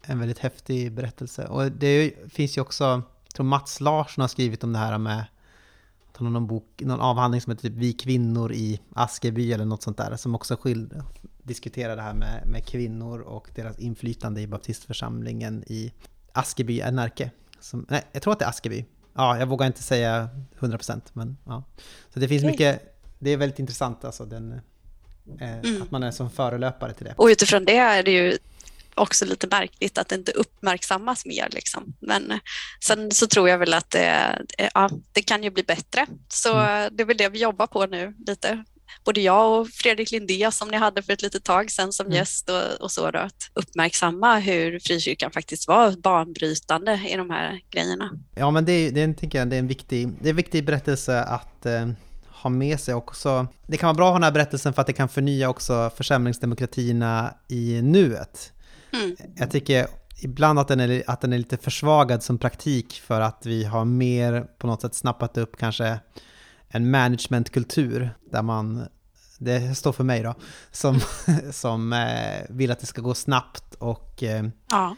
[0.06, 1.46] en väldigt häftig berättelse.
[1.46, 3.04] Och det finns ju också,
[3.36, 5.26] tror Mats Larsson har skrivit om det här med
[6.18, 9.84] han har någon, bok, någon avhandling som heter typ Vi kvinnor i Askeby eller något
[9.84, 10.58] sånt där, som också
[11.44, 15.94] diskuterar det här med, med kvinnor och deras inflytande i baptistförsamlingen i
[16.32, 17.32] Askeby, Närke.
[17.60, 18.86] Som, nej, jag tror att det är Askeby.
[19.14, 20.30] Ja, jag vågar inte säga
[20.60, 21.64] 100% men ja.
[22.14, 24.62] Så det finns mycket, det är väldigt intressant alltså den,
[25.40, 25.82] eh, mm.
[25.82, 27.14] att man är som förelöpare till det.
[27.18, 28.38] Och utifrån det är det ju
[28.96, 31.48] också lite märkligt att det inte uppmärksammas mer.
[31.52, 31.94] Liksom.
[32.00, 32.38] Men eh,
[32.86, 34.42] sen så tror jag väl att det,
[34.74, 36.06] ja, det kan ju bli bättre.
[36.30, 36.96] Så mm.
[36.96, 38.64] det är väl det vi jobbar på nu lite.
[39.06, 42.18] Både jag och Fredrik Lindé som ni hade för ett litet tag sedan som mm.
[42.18, 47.62] gäst och, och, så då, att uppmärksamma hur frikyrkan faktiskt var banbrytande i de här
[47.70, 48.12] grejerna.
[48.36, 51.22] Ja men det, det tänker jag det är en viktig, det är en viktig berättelse
[51.22, 51.90] att eh,
[52.30, 53.48] ha med sig också.
[53.68, 55.92] Det kan vara bra att ha den här berättelsen för att det kan förnya också
[55.96, 58.52] församlingsdemokratierna i nuet.
[59.04, 59.16] Mm.
[59.36, 59.88] Jag tycker
[60.22, 63.86] ibland att den, är, att den är lite försvagad som praktik för att vi har
[63.86, 66.00] mer på något sätt snappat upp kanske
[66.68, 68.88] en managementkultur där man,
[69.40, 70.36] det står för mig då,
[70.72, 71.00] som,
[71.52, 74.96] som eh, vill att det ska gå snabbt och eh, Ja.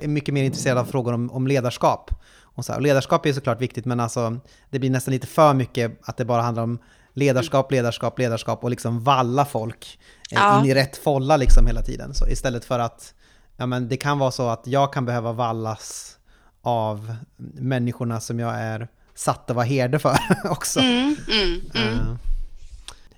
[0.00, 2.10] är mycket mer intresserad av frågor om, om ledarskap.
[2.56, 4.36] Och, så här, och ledarskap är såklart viktigt, men alltså,
[4.70, 6.78] det blir nästan lite för mycket att det bara handlar om
[7.14, 9.98] ledarskap, ledarskap, ledarskap och liksom valla folk
[10.30, 10.60] eh, Ja.
[10.60, 12.14] in i rätt folla liksom hela tiden.
[12.14, 13.14] Så istället för att,
[13.56, 16.18] ja men det kan vara så att jag kan behöva vallas
[16.62, 17.16] av
[17.54, 20.16] människorna som jag är satt att vara herde för
[20.50, 20.80] också.
[20.80, 21.98] Mm, mm, mm.
[21.98, 22.16] Eh,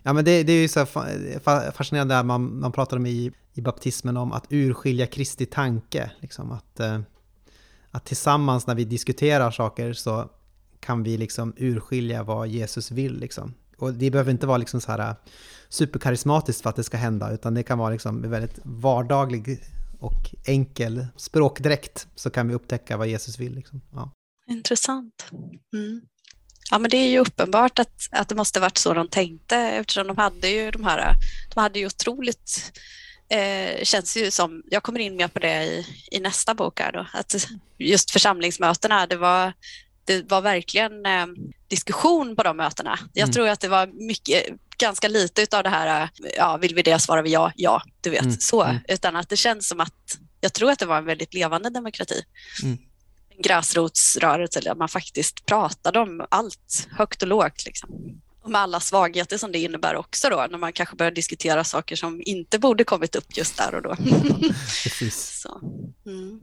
[0.02, 3.06] Ja men det, det är ju så fa- fa- fascinerande där man, man pratar om
[3.06, 6.10] i, i baptismen om att urskilja Kristi tanke.
[6.20, 7.00] Liksom att, eh,
[7.90, 10.30] att tillsammans när vi diskuterar saker så
[10.80, 13.18] kan vi liksom urskilja vad Jesus vill.
[13.20, 13.54] Liksom.
[13.78, 15.14] Och det behöver inte vara liksom så här eh,
[15.68, 19.60] superkarismatiskt för att det ska hända, utan det kan vara liksom väldigt vardaglig
[20.00, 23.54] och enkel språkdräkt så kan vi upptäcka vad Jesus vill.
[23.54, 23.80] Liksom.
[23.92, 24.10] Ja.
[24.50, 25.26] Intressant.
[25.72, 26.00] Mm.
[26.70, 30.06] Ja, men det är ju uppenbart att, att det måste varit så de tänkte eftersom
[30.06, 31.14] de hade ju de här,
[31.54, 32.72] de hade ju otroligt,
[33.28, 36.92] eh, känns ju som, jag kommer in mer på det i, i nästa bok här
[36.92, 37.34] då, att
[37.78, 39.52] just församlingsmötena, det var,
[40.04, 41.26] det var verkligen eh,
[41.68, 42.98] diskussion på de mötena.
[43.12, 43.32] Jag Mm.
[43.32, 44.44] tror att det var mycket,
[44.78, 48.10] ganska lite utav det här, eh, ja, vill vi det svarar vi ja, ja, du
[48.10, 48.76] vet, Mm, så, mm.
[48.88, 52.24] utan att det känns som att, jag tror att det var en väldigt levande demokrati
[53.36, 57.66] en gräsrotsrörelse där man faktiskt pratade om allt, högt och lågt.
[57.66, 57.90] Liksom.
[58.42, 61.96] Och med alla svagheter som det innebär också då, när man kanske börjar diskutera saker
[61.96, 63.96] som inte borde kommit upp just där och då.
[64.82, 65.40] Precis.
[65.42, 65.60] Så.
[66.06, 66.40] Mm.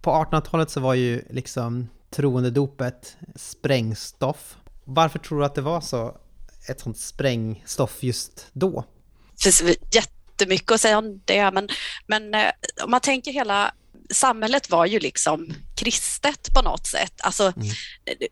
[0.00, 4.56] På 1800-talet så var ju liksom troendedopet sprängstoff.
[4.84, 6.16] Varför tror du att det var så
[6.68, 8.84] ett sånt sprängstoff just då?
[9.36, 11.68] Det finns jättemycket att säga om det, men,
[12.06, 12.50] men eh,
[12.84, 13.74] om man tänker hela
[14.10, 17.20] samhället var ju liksom kristet på något sätt.
[17.22, 17.68] Alltså, Mm.
[18.04, 18.28] det,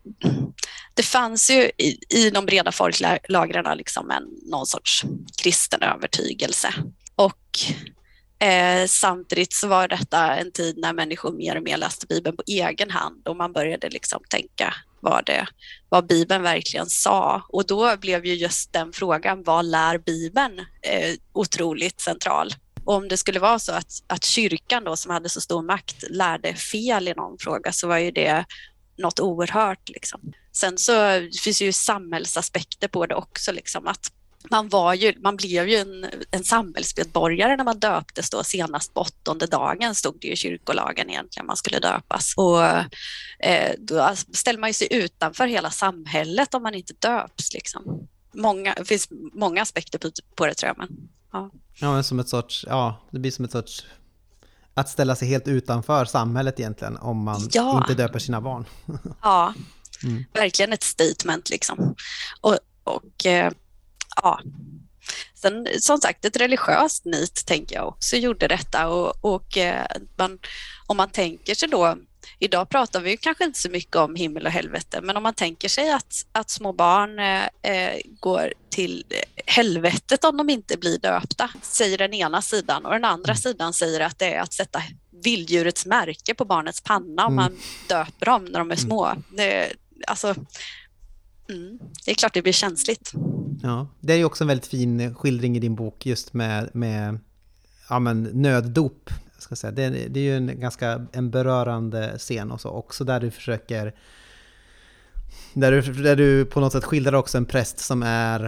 [0.93, 5.03] det fanns ju i, i de breda folklagren liksom en, någon sorts
[5.41, 6.73] kristen övertygelse.
[7.15, 7.59] Och
[8.47, 12.43] eh, samtidigt så var detta en tid när människor mer och mer läste Bibeln på
[12.47, 14.73] egen hand och man började liksom tänka
[15.05, 15.47] vad, det,
[15.89, 17.45] vad Bibeln verkligen sa.
[17.49, 22.53] Och då blev ju just den frågan, vad lär Bibeln, eh, otroligt central.
[22.85, 26.03] Och om det skulle vara så att, att kyrkan då som hade så stor makt
[26.09, 28.45] lärde fel i någon fråga så var ju det
[28.97, 29.89] något oerhört.
[29.89, 30.33] Liksom.
[30.51, 30.93] Sen så
[31.43, 34.11] finns ju samhällsaspekter på det också, liksom, att
[34.51, 39.01] man, var ju, man blev ju en, en samhällsmedborgare när man döptes då, senast på
[39.01, 42.33] åttonde dagen stod det ju i kyrkolagen egentligen man skulle döpas.
[42.37, 42.63] Och
[43.45, 47.53] eh, då ställer man ju sig utanför hela samhället om man inte döps.
[47.53, 48.07] Liksom.
[48.33, 50.77] Många, det finns många aspekter på, på det tror jag.
[50.77, 51.51] Men, ja.
[51.79, 53.85] Ja, men som ett sorts, ja, det blir som ett sorts
[54.73, 57.77] att ställa sig helt utanför samhället egentligen om man Ja.
[57.77, 58.65] inte döper sina barn.
[59.21, 59.53] Ja,
[60.03, 60.23] Mm.
[60.33, 61.95] verkligen ett statement liksom.
[62.41, 63.51] Och, och eh,
[64.23, 64.39] ja,
[65.35, 69.85] sen som sagt ett religiöst nit tänker jag också gjorde detta och, och eh,
[70.17, 70.39] man,
[70.87, 71.97] om man tänker sig då
[72.39, 75.69] Idag pratar vi kanske inte så mycket om himmel och helvete, men om man tänker
[75.69, 79.05] sig att, att små barn eh, eh, går till
[79.45, 83.99] helvetet om de inte blir döpta, säger den ena sidan och den andra sidan säger
[83.99, 84.83] att det är att sätta
[85.23, 87.35] vilddjurets märke på barnets panna om Mm.
[87.35, 87.57] man
[87.87, 89.15] döper dem när de är små.
[89.29, 89.73] Det,
[90.07, 90.35] alltså,
[91.49, 93.11] mm, det är klart det blir känsligt.
[93.63, 97.19] Ja, det är ju också en väldigt fin skildring i din bok just med, med
[97.89, 99.09] ja, men nöddop.
[99.37, 99.71] Ska säga.
[99.71, 103.31] Det, är, det är ju en ganska en berörande scen och så, också där du
[103.31, 103.93] försöker
[105.53, 108.45] där du, där du på något sätt skildrar också en präst som är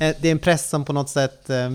[0.00, 1.70] eh, det är en präst som på något sätt eh,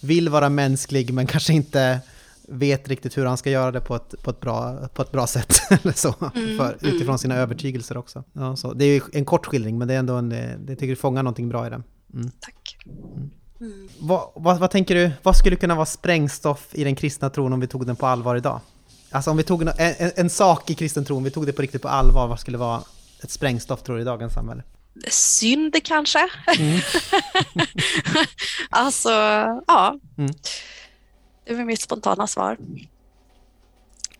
[0.00, 2.00] vill vara mänsklig men kanske inte
[2.48, 5.26] vet riktigt hur han ska göra det på ett, på ett, bra, på ett bra
[5.26, 5.60] sätt.
[5.70, 8.24] Eller så, Mm, för, utifrån sina övertygelser också.
[8.32, 8.72] Ja, så.
[8.72, 11.22] Det är ju en kort skildring men det är ändå en, det tycker jag fångar
[11.22, 11.84] någonting bra i den.
[12.14, 12.30] Mm.
[12.40, 12.78] Tack.
[13.60, 13.88] Mm.
[13.98, 17.60] Vad, vad, vad tänker du, vad skulle kunna vara sprängstoff i den kristna tron om
[17.60, 18.60] vi tog den på allvar idag?
[19.10, 21.52] Alltså om vi tog en, en, en sak i kristen tro, om vi tog det
[21.52, 22.82] på riktigt på allvar, vad skulle vara
[23.22, 24.62] ett sprängstoff tror du i dagens samhälle?
[25.10, 26.28] Synd kanske?
[26.58, 26.80] Mm.
[28.70, 29.10] alltså,
[29.66, 29.98] ja.
[31.48, 32.56] Det är mitt spontana svar.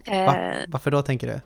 [0.06, 0.36] Va?
[0.36, 1.40] Eh, Varför då tänker du?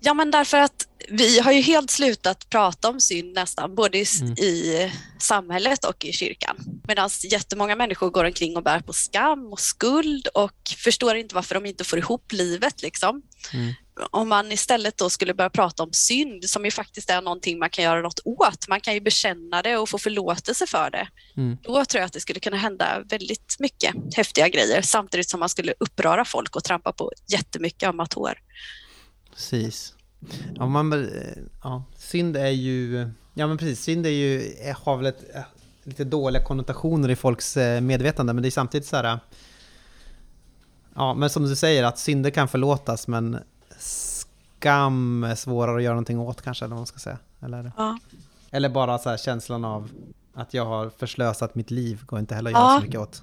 [0.00, 4.32] Ja, men därför att vi har ju helt slutat prata om synd nästan, både Mm.
[4.32, 6.56] i samhället och i kyrkan.
[6.88, 11.54] Medan jättemånga människor går omkring och bär på skam och skuld och förstår inte varför
[11.54, 12.82] de inte får ihop livet.
[12.82, 13.22] Liksom.
[13.52, 13.72] Mm.
[14.10, 17.70] Om man istället då skulle börja prata om synd, som ju faktiskt är någonting man
[17.70, 18.68] kan göra något åt.
[18.68, 21.08] Man kan ju bekänna det och få förlåtelse för det.
[21.36, 21.58] Mm.
[21.62, 25.48] Då tror jag att det skulle kunna hända väldigt mycket häftiga grejer, samtidigt som man
[25.48, 28.38] skulle uppröra folk och trampa på jättemycket ömma tår.
[29.34, 29.94] Precis.
[30.54, 35.06] Ja, man, eh, ja, synd är ju Ja men precis, synd är ju, har väl
[35.06, 35.24] ett,
[35.84, 39.18] lite dåliga konnotationer i folks medvetande men det är samtidigt så här...
[40.94, 43.38] Ja men som du säger att synder kan förlåtas men
[43.78, 47.18] skam är svårare att göra någonting åt kanske, eller vad man ska säga.
[47.42, 47.98] Eller, Ja.
[48.50, 49.90] eller bara så här känslan av
[50.34, 52.78] att jag har förslösat mitt liv går inte heller att göra Ja.
[52.80, 53.22] så mycket åt.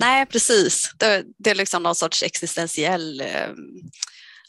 [0.00, 0.94] Nej, precis.
[0.98, 3.26] Det, det är liksom någon sorts existentiell eh,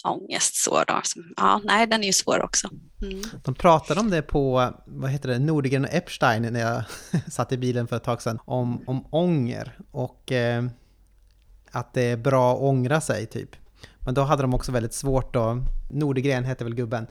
[0.03, 0.55] ångest.
[0.55, 1.01] Så då.
[1.37, 2.69] Ja, nej, den är ju svår också.
[3.01, 3.21] Mm.
[3.43, 6.83] De pratade om det på, vad heter det, Nordgren och Epstein när jag
[7.31, 10.65] satt i bilen för ett tag sedan, om, om ånger och eh,
[11.71, 13.49] att det är bra att ångra sig typ.
[14.07, 17.07] Men då hade de också väldigt svårt då, Nordegren hette väl gubben,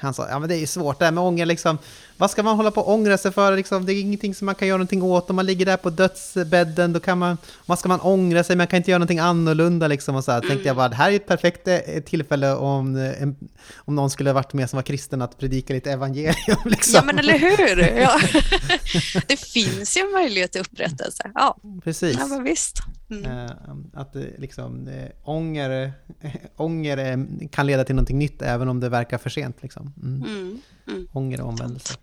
[0.00, 1.78] han sa ja men det är ju svårt det här med ånger liksom,
[2.22, 4.54] vad ska man hålla på och ångra sig för liksom, det är ingenting som man
[4.54, 7.88] kan göra någonting åt, om man ligger där på dödsbädden då kan man, vad ska
[7.88, 10.76] man ångra sig, man kan inte göra någonting annorlunda liksom och så här, tänkte jag
[10.76, 13.36] bara det här är ett perfekt eh, tillfälle om, eh, en,
[13.76, 16.94] om någon skulle ha varit med som var kristen att predika lite evangelium liksom.
[16.94, 18.00] Ja, men eller hur?
[18.00, 18.20] Ja.
[19.28, 21.30] Det finns ju en möjlighet till upprättelse.
[21.34, 22.16] Ja, Precis.
[22.18, 22.78] ja men visst.
[23.10, 23.24] Mm.
[23.24, 23.50] Eh,
[23.94, 24.88] Att liksom,
[25.24, 25.92] ånger,
[26.56, 29.56] ånger kan leda till någonting nytt även om det verkar för sent.
[29.62, 29.94] Liksom.
[30.02, 30.22] Mm.
[30.22, 30.60] Mm.
[30.88, 31.08] Mm.
[31.12, 31.94] Ånger och omvändelse.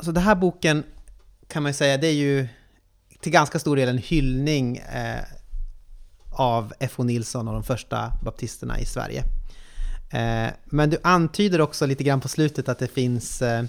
[0.00, 0.84] Alltså den här boken
[1.48, 2.48] kan man ju säga, det är ju
[3.20, 5.24] till ganska stor del en hyllning eh,
[6.30, 7.02] av F.O.
[7.02, 9.24] Nilsson och de första baptisterna i Sverige.
[10.10, 13.64] Eh, men du antyder också lite grann på slutet att det finns eh,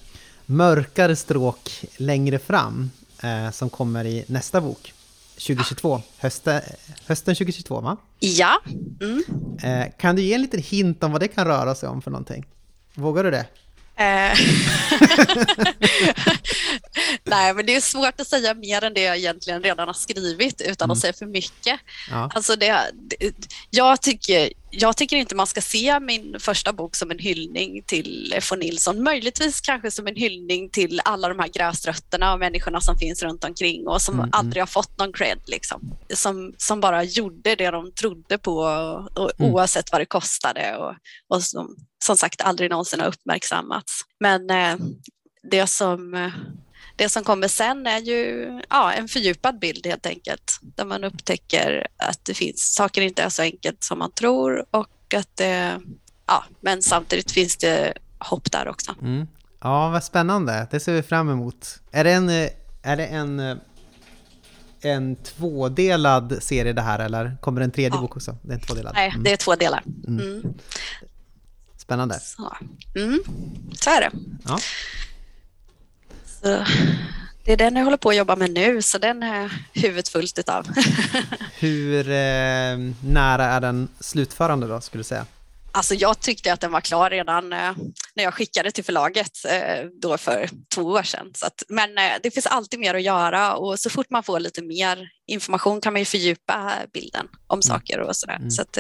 [0.46, 2.92] mörkare stråk längre fram
[3.24, 4.94] eh, som kommer i nästa bok,
[5.34, 6.62] 2022, hösten,
[7.06, 7.98] hösten 2022 va?
[8.20, 8.62] Ja.
[9.02, 9.92] Mm.
[9.98, 12.46] Kan du ge en liten hint om vad det kan röra sig om för någonting?
[12.96, 13.46] Vågar du det?
[14.02, 14.36] ハハ
[14.96, 15.74] ハ
[16.26, 16.32] ハ!
[17.24, 20.62] Nej, men det är svårt att säga mer än det jag egentligen redan har skrivit
[20.62, 20.92] utan Mm.
[20.92, 21.80] att säga för mycket.
[22.10, 22.30] Ja.
[22.36, 23.32] Alltså det, det,
[23.70, 28.36] jag, tycker, jag tycker inte man ska se min första bok som en hyllning till
[28.50, 29.04] von Nilsson.
[29.04, 33.44] Möjligtvis kanske som en hyllning till alla de här gräsrötterna och människorna som finns runt
[33.44, 35.40] omkring och som Mm, aldrig har fått någon cred.
[35.48, 35.98] Liksom.
[36.14, 38.56] Som, som bara gjorde det de trodde på
[39.16, 39.52] och, Mm.
[39.54, 40.96] oavsett vad det kostade och,
[41.30, 44.02] och som, som sagt aldrig någonsin har uppmärksammats.
[44.20, 44.76] Men eh,
[45.52, 46.32] det som eh,
[46.96, 50.60] det som kommer sen är ju ja, en fördjupad bild helt enkelt.
[50.62, 55.14] Där man upptäcker att det finns saker inte är så enkelt som man tror och
[55.16, 55.80] att det,
[56.28, 58.96] ja, men samtidigt finns det hopp där också.
[59.02, 59.28] Mm.
[59.62, 60.68] Ja, vad spännande.
[60.72, 61.80] Det ser vi fram emot.
[61.92, 62.30] Är det en,
[62.84, 63.60] är det en,
[64.82, 68.02] en tvådelad serie det här eller kommer det en tredje Ja.
[68.02, 68.38] bok också?
[68.42, 68.94] Det är en tvådelad.
[68.96, 69.24] Nej, Mm.
[69.24, 69.84] det är två delar.
[70.08, 70.54] Mm.
[71.78, 72.20] Spännande.
[72.20, 72.58] Så.
[72.96, 73.20] Mm.
[73.74, 74.12] så är det.
[74.46, 74.60] Ja.
[76.42, 76.66] Så
[77.46, 80.40] det är den jag håller på att jobba med nu, så den är huvudet fullt
[80.40, 80.68] utav.
[81.60, 85.26] Hur eh, nära är den slutförande då, skulle du säga?
[85.74, 87.72] Alltså jag tyckte att den var klar redan eh,
[88.16, 91.32] när jag skickade till förlaget eh, då för två år sedan.
[91.36, 94.40] Så att, men eh, det finns alltid mer att göra och så fort man får
[94.40, 98.36] lite mer information kan man ju fördjupa bilden om saker och sådär.
[98.36, 98.52] Mm.
[98.52, 98.78] Så att,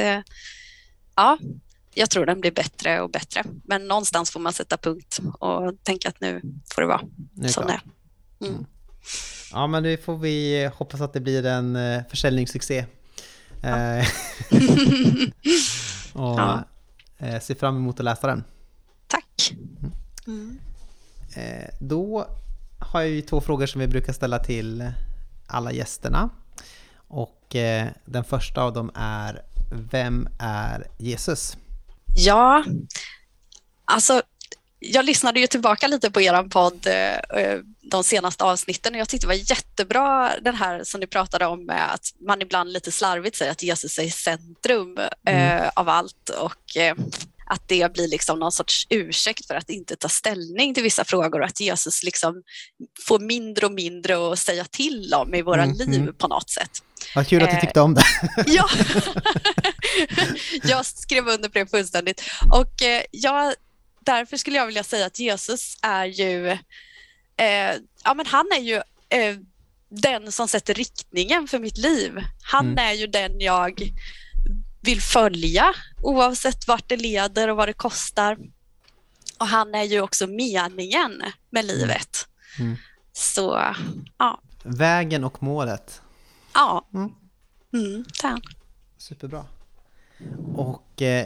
[1.15, 1.37] ja,
[1.93, 3.43] jag tror den blir bättre och bättre.
[3.63, 6.41] Men någonstans får man sätta punkt och tänka att nu
[6.73, 7.01] får det vara
[7.33, 7.81] Nu som det är.
[8.47, 8.65] Mm.
[9.51, 12.85] Ja, men det får vi hoppas att det blir en eh, försäljningssuccé.
[13.63, 13.99] Eh,
[16.13, 16.63] och Ja.
[17.17, 18.43] eh, ser fram emot att läsa den.
[19.07, 19.53] Tack.
[20.27, 20.59] Mm.
[21.35, 22.27] Eh, då
[22.79, 24.91] har jag ju två frågor som vi brukar ställa till
[25.47, 26.29] alla gästerna.
[26.95, 29.41] Och eh, den första av dem är
[29.91, 31.57] Vem är Jesus?
[32.15, 32.63] Ja,
[33.85, 34.21] alltså
[34.79, 39.09] jag lyssnade ju tillbaka lite på er podd eh, eh, de senaste avsnitten och jag
[39.09, 42.91] tyckte det var jättebra den här som ni pratade om med att man ibland lite
[42.91, 44.97] slarvigt säger att Jesus är i centrum
[45.27, 46.77] eh, av allt och
[47.51, 51.39] att det blir liksom någon sorts ursäkt för att inte ta ställning till vissa frågor
[51.39, 52.43] och att Jesus liksom
[53.07, 56.13] får mindre och mindre att säga till om i våra Mm, liv mm.
[56.13, 56.71] på något sätt.
[57.15, 58.03] Vad kul att du tyckte om det.
[58.47, 58.69] Ja,
[60.63, 62.23] jag skrev under på det fullständigt.
[62.51, 63.53] Och eh, jag,
[63.99, 66.47] därför skulle jag vilja säga att Jesus är ju,
[67.37, 68.75] eh, ja men han är ju
[69.09, 69.37] eh,
[69.89, 72.19] den som sätter riktningen för mitt liv.
[72.43, 72.77] Han Mm.
[72.77, 73.91] är ju den jag
[74.81, 78.37] vill följa oavsett vart det leder och vad det kostar.
[79.37, 82.27] Och han är ju också meningen med livet.
[82.59, 82.75] Mm.
[83.13, 83.75] Så
[84.17, 86.01] ja, Vägen och målet.
[86.53, 86.87] ja.
[86.93, 87.11] Mm.
[87.73, 88.05] Mm.
[88.97, 89.45] Superbra.
[90.55, 91.25] Och eh,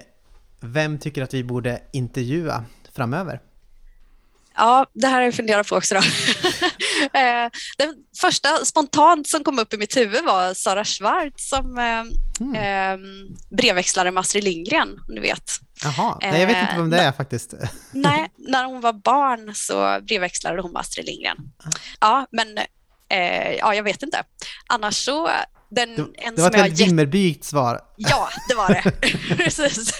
[0.59, 2.65] vem tycker att vi borde intervjua
[2.95, 3.39] framöver?
[4.57, 5.95] Ja, det här har jag funderat på också.
[7.13, 11.77] Eh, den första spontant som kom upp i mitt huvud var Sara Schwartz som
[12.39, 12.55] Mm.
[12.55, 12.99] eh,
[13.49, 15.51] brevväxlare med Astrid Lindgren, om du vet.
[15.83, 17.53] Jaha, nej, jag vet inte vem det är faktiskt.
[17.91, 21.37] Nej, när hon var barn så brevväxlade hon med Astrid Lindgren.
[21.99, 22.57] Ja, men
[23.09, 24.23] eh, ja, jag vet inte.
[24.67, 25.29] Annars så,
[25.69, 27.81] den, Det, en det var ett väldigt Vimmerbygt svar.
[27.97, 28.91] Ja, det var det.
[29.37, 29.91] Precis.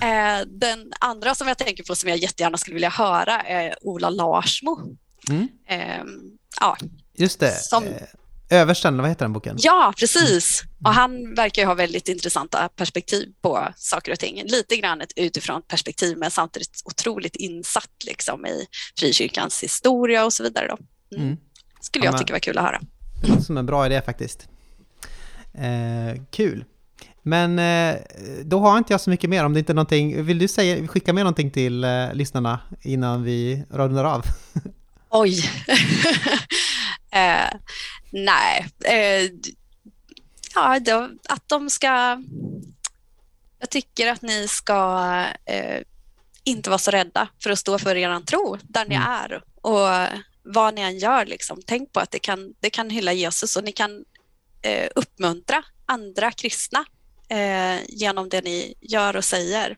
[0.00, 4.10] Eh, Den andra som jag tänker på som jag jättegärna skulle vilja höra är Ola
[4.10, 4.96] Larsmo.
[5.30, 5.48] Mm.
[5.68, 6.08] Ehm,
[6.60, 6.76] Ja,
[7.18, 7.52] Just det.
[7.62, 7.92] Som- Eh,
[8.50, 9.56] Översten, vad heter den boken?
[9.58, 10.62] ja, precis.
[10.84, 14.42] Och han verkar ha väldigt intressanta perspektiv på saker och ting.
[14.44, 18.66] Lite grann ett utifrån perspektiv men samtidigt otroligt insatt liksom, i
[18.98, 20.68] frikyrkans historia och så vidare.
[20.68, 20.76] Då.
[21.16, 21.26] Mm.
[21.28, 21.38] Mm.
[21.80, 22.80] Skulle Ja, jag tycka var kul att höra.
[23.46, 24.48] Som en bra idé faktiskt.
[25.54, 26.64] Eh, kul.
[27.22, 27.96] Men eh,
[28.44, 30.24] då har inte jag så mycket mer om det inte är någonting.
[30.24, 34.24] Vill du säga, skicka med någonting till eh, lyssnarna innan vi rundar av?
[35.10, 35.38] Oj.
[37.10, 37.58] eh,
[38.10, 38.66] nej.
[38.84, 39.30] Eh,
[40.54, 42.22] ja, då, att de ska...
[43.60, 45.00] Jag tycker att ni ska
[45.44, 45.82] eh,
[46.44, 49.08] inte vara så rädda för att stå för er tro där ni Mm.
[49.08, 49.42] är.
[49.60, 50.08] Och
[50.54, 53.64] vad ni än gör, liksom, tänk på att det kan, det kan hylla Jesus och
[53.64, 54.04] ni kan
[54.62, 56.84] eh, uppmuntra andra kristna
[57.28, 59.76] eh, genom det ni gör och säger.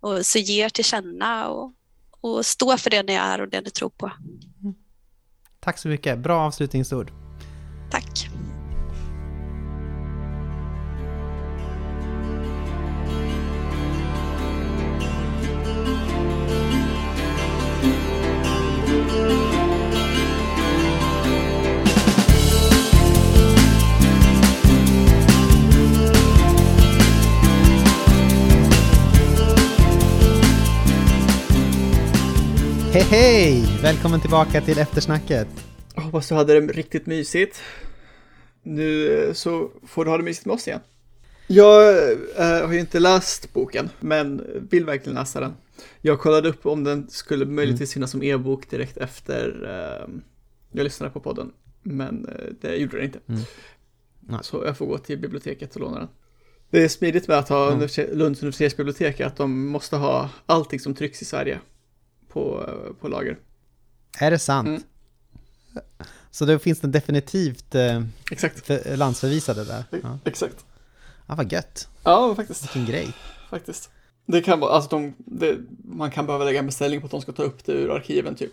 [0.00, 1.72] Och så ge er till känna och,
[2.20, 4.12] och stå för det ni är och det ni tror på.
[5.60, 6.18] Tack så mycket.
[6.18, 7.12] Bra avslutningsord.
[7.90, 8.28] Tack.
[32.98, 33.78] Hej hej!
[33.82, 35.48] Välkommen tillbaka till eftersnacket.
[35.94, 37.60] Jag hoppas du hade det riktigt mysigt.
[38.62, 40.80] Nu eh, så får du ha det mysigt med oss igen.
[41.46, 41.98] Jag
[42.36, 45.54] eh, har ju inte läst boken, men vill verkligen läsa den.
[46.00, 50.08] Jag kollade upp om den skulle möjligtvis finnas som e-bok direkt efter eh,
[50.72, 51.52] jag lyssnade på podden.
[51.82, 53.20] Men eh, det gjorde den inte.
[53.28, 54.42] Mm.
[54.42, 56.08] Så jag får gå till biblioteket och låna den.
[56.70, 57.88] Det är smidigt med att ha Mm.
[58.12, 61.58] Lunds universitetsbibliotek att de måste ha allting som trycks i Sverige
[62.28, 63.38] på, eh, på lager.
[64.18, 64.68] Är det sant?
[64.68, 64.82] Mm.
[66.30, 68.66] Så då finns den definitivt eh, Exakt.
[68.66, 69.84] för, landsförvisade där?
[70.02, 70.18] Ja.
[70.24, 70.64] Exakt.
[71.26, 71.88] ja, vad gött.
[72.04, 72.64] Ja, faktiskt.
[72.64, 73.08] Vilken grej.
[73.50, 73.90] faktiskt.
[74.26, 77.20] Det kan vara, alltså de, det, man kan behöva lägga en beställning på att de
[77.22, 78.52] ska ta upp det ur arkiven typ.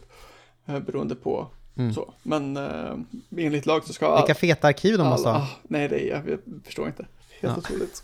[0.66, 1.48] Eh, Beroende på
[1.78, 1.94] Mm.
[1.94, 2.14] så.
[2.24, 2.96] Men eh,
[3.38, 5.46] enligt lag så ska Vilka feta arkiv de måste alla- ha.
[5.46, 7.06] ah, Nej, det är, jag, jag förstår inte.
[7.40, 7.58] Helt Ja.
[7.58, 8.04] otroligt.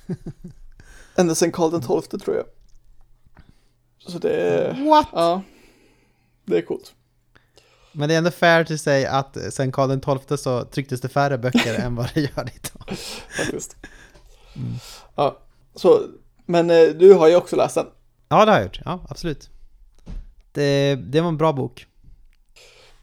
[1.15, 2.45] Ända sedan Karl XII tror jag.
[3.97, 5.07] Så det är, What?
[5.13, 5.41] ja,
[6.52, 6.93] det är coolt.
[7.91, 11.38] Men det är ändå fair till säga att sen Karl XII så trycktes det färre
[11.38, 12.97] böcker än vad det gör idag.
[13.38, 13.76] Faktiskt.
[14.56, 14.74] Mm.
[15.16, 15.38] Ja,
[15.76, 16.02] så,
[16.45, 17.86] men eh, du har ju också läst den.
[18.30, 18.82] Ja, det har jag gjort.
[18.86, 19.49] Ja, absolut.
[20.52, 21.88] Det, det var en bra bok.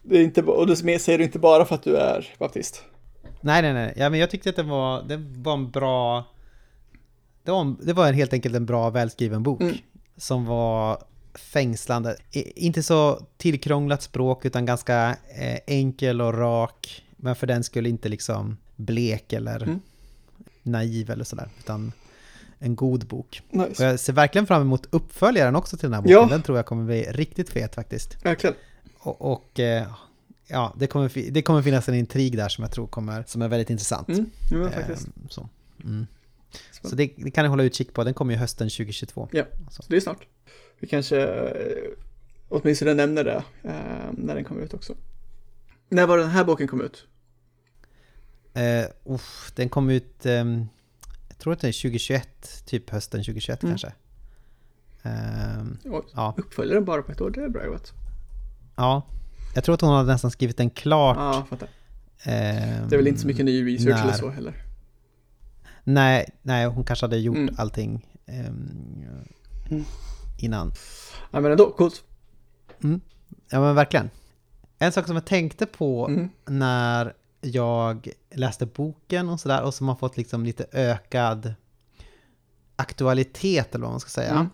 [0.03, 2.83] Det är inte, och du säger det inte bara för att du är baptist.
[3.41, 3.93] Nej, nej, nej.
[3.95, 6.25] Ja, men jag tyckte att det var, det var en bra...
[7.43, 9.61] Det var, en, det var helt enkelt en bra välskriven bok.
[9.61, 9.75] Mm.
[10.17, 12.17] Som var fängslande.
[12.55, 17.05] Inte så tillkrånglat språk utan ganska eh, enkel och rak.
[17.17, 19.79] Men för den skulle inte liksom blek eller Mm.
[20.63, 21.49] naiv eller sådär.
[21.59, 21.91] Utan
[22.59, 23.41] en god bok.
[23.49, 23.83] Och Nice.
[23.85, 26.13] jag ser verkligen fram emot uppföljaren också till den här boken.
[26.17, 26.27] Ja.
[26.29, 28.25] Den tror jag kommer bli riktigt fet faktiskt.
[28.25, 28.55] Verkligen.
[28.99, 29.87] Och, och eh,
[30.47, 33.47] ja, det kommer, det kommer finnas en intrig där som jag tror kommer, som är
[33.47, 34.07] väldigt intressant.
[34.09, 35.07] Mm, ja, men faktiskt.
[35.07, 35.49] Ehm, så.
[35.83, 36.07] Mm.
[36.81, 39.27] så det, det kan ni hålla utkik på, den kommer ju hösten 2022.
[39.31, 40.25] Ja, så det är snart.
[40.79, 41.91] Vi kanske eh,
[42.49, 44.95] åtminstone nämner det eh, när den kommer ut också.
[45.89, 47.05] När var den här boken kom ut?
[49.05, 50.65] Uff, den kom ut, ehm,
[51.29, 53.71] jag tror att det är 2021, typ hösten 2021 Mm.
[53.71, 53.93] kanske.
[55.03, 57.93] Ehm, Oj, ja, Uppföljer den bara på ett år, det är bra jobbat.
[58.75, 59.03] ja,
[59.55, 61.17] jag tror att hon hade nästan skrivit den klart.
[61.17, 61.69] Ja, fattar.
[62.23, 64.53] ehm, Det är väl inte så mycket ny research när- eller så heller.
[65.83, 67.55] Nej, nej, hon kanske hade gjort Mm.
[67.57, 69.05] allting ehm,
[69.71, 69.83] Mm.
[70.43, 70.71] Innan.
[71.31, 72.03] Ja, men ändå, coolt.
[73.49, 74.09] Ja men verkligen.
[74.79, 76.29] En sak som jag tänkte på Mm.
[76.45, 81.53] när jag läste boken och sådär och som har fått liksom lite ökad
[82.75, 84.31] aktualitet eller vad man ska säga.
[84.31, 84.49] Mm.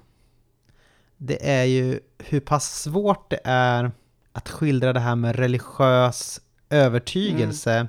[1.17, 3.91] Det är ju hur pass svårt det är
[4.31, 7.87] att skildra det här med religiös övertygelse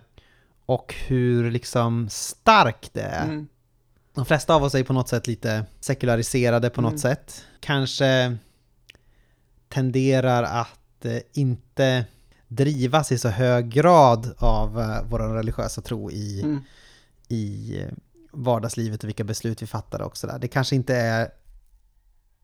[0.66, 3.24] och hur liksom stark det är.
[3.24, 3.48] Mm.
[4.16, 6.98] De flesta av oss är på något sätt lite sekulariserade på något Mm.
[6.98, 7.44] sätt.
[7.60, 8.36] Kanske
[9.68, 12.04] tenderar att eh, inte
[12.48, 16.60] drivas i så hög grad av uh, vår religiösa tro i, Mm.
[17.28, 17.88] i eh,
[18.32, 20.38] vardagslivet och vilka beslut vi fattar och sådär.
[20.38, 21.28] Det kanske inte är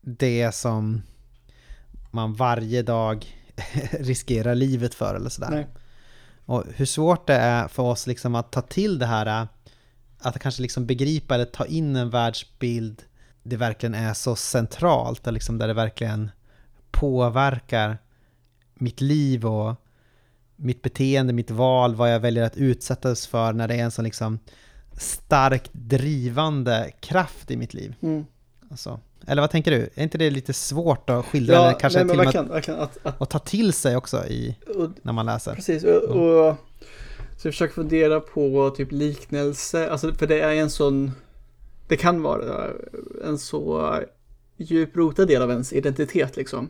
[0.01, 1.01] det som
[2.11, 3.25] man varje dag
[3.91, 5.49] riskerar livet för eller sådär.
[5.51, 5.67] Nej.
[6.45, 9.47] Och hur svårt det är för oss liksom att ta till det här,
[10.25, 13.03] att kanske liksom begripa eller ta in en världsbild
[13.43, 16.31] det verkligen är så centralt, och liksom där det verkligen
[16.91, 17.97] påverkar
[18.73, 19.75] mitt liv och
[20.55, 24.05] mitt beteende, mitt val, vad jag väljer att utsättas för när det är en sån
[24.05, 24.39] liksom
[24.97, 27.95] starkt drivande kraft i mitt liv.
[28.01, 28.25] Mm.
[28.71, 29.89] Alltså, eller vad tänker du?
[29.95, 31.55] Är inte det lite svårt att skildra?
[31.55, 34.57] Ja, Kanske nej, till verkligen, verkligen att, att, att ta till sig också i,
[35.01, 35.55] när man läser.
[35.55, 36.55] precis, och, och
[37.43, 41.11] så jag försöker fundera på typ liknelse, alltså för det är en sån,
[41.87, 42.69] det kan vara
[43.23, 43.95] en så
[44.57, 46.69] djup rotad del av ens identitet liksom.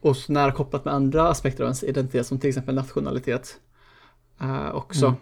[0.00, 3.60] Och så nära kopplat med andra aspekter av ens identitet som till exempel nationalitet
[4.40, 5.06] eh, också.
[5.06, 5.18] Mm.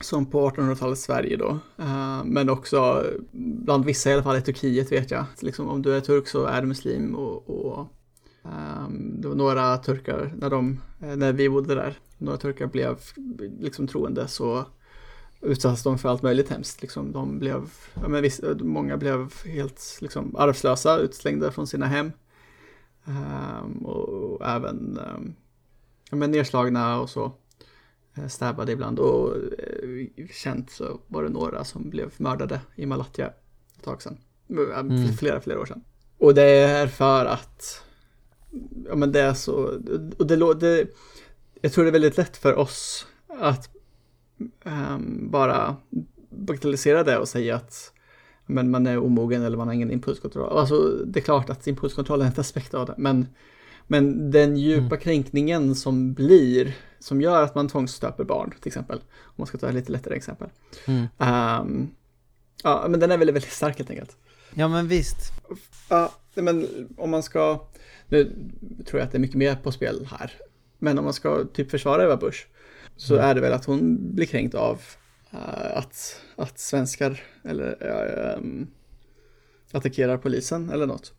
[0.00, 1.58] Som på 1800-talets Sverige då.
[1.78, 5.24] Eh, men också bland vissa i alla fall i Turkiet vet jag.
[5.40, 7.86] Liksom, om du är turk så är du muslim och, och
[8.52, 11.98] ehm, det var några turkar när, de, när vi bodde där.
[12.18, 13.00] Några turkar blev
[13.60, 14.64] liksom troende så
[15.40, 16.82] utsattes de för allt möjligt hemskt.
[16.82, 22.12] Liksom, de blev, ja, men viss, många blev helt liksom, arvslösa, utslängda från sina hem.
[23.04, 25.34] Ehm, och, och även um,
[26.10, 27.32] ja, men nedslagna och så.
[28.14, 33.26] Eh, Stabbade ibland och eh, känt så var det några som blev mördade i Malatya
[33.76, 34.18] ett tag sedan.
[34.50, 35.12] Mm.
[35.12, 35.84] Flera, flera år sedan.
[36.18, 37.85] Och det är för att
[38.88, 39.54] ja men det är så,
[40.18, 40.86] och det, det
[41.60, 43.70] jag tror det är väldigt lätt för oss att
[44.64, 45.76] ehm, bara
[46.30, 47.92] bagatellisera det och säga att
[48.46, 50.58] men man är omogen eller man har ingen impulskontroll.
[50.58, 53.26] Alltså det är klart att impulskontroll är en aspekt av det, men,
[53.86, 55.00] men den djupa Mm.
[55.00, 59.68] kränkningen som blir, som gör att man tvångsstöper barn till exempel, om man ska ta
[59.68, 60.48] ett lite lättare exempel.
[60.86, 61.06] Mm.
[61.18, 61.88] Ehm,
[62.62, 64.16] ja, men den är väldigt, väldigt stark helt enkelt.
[64.54, 65.32] Ja men visst.
[65.88, 67.66] Ja, men om man ska,
[68.08, 68.32] nu
[68.86, 70.32] tror jag att det är mycket mer på spel här,
[70.78, 72.48] men om man ska typ försvara Eva Busch
[72.96, 73.26] så Mm.
[73.26, 74.80] är det väl att hon blir kränkt av
[75.30, 78.66] eh, att, att svenskar eller eh, um,
[79.72, 81.12] attackerar polisen eller något.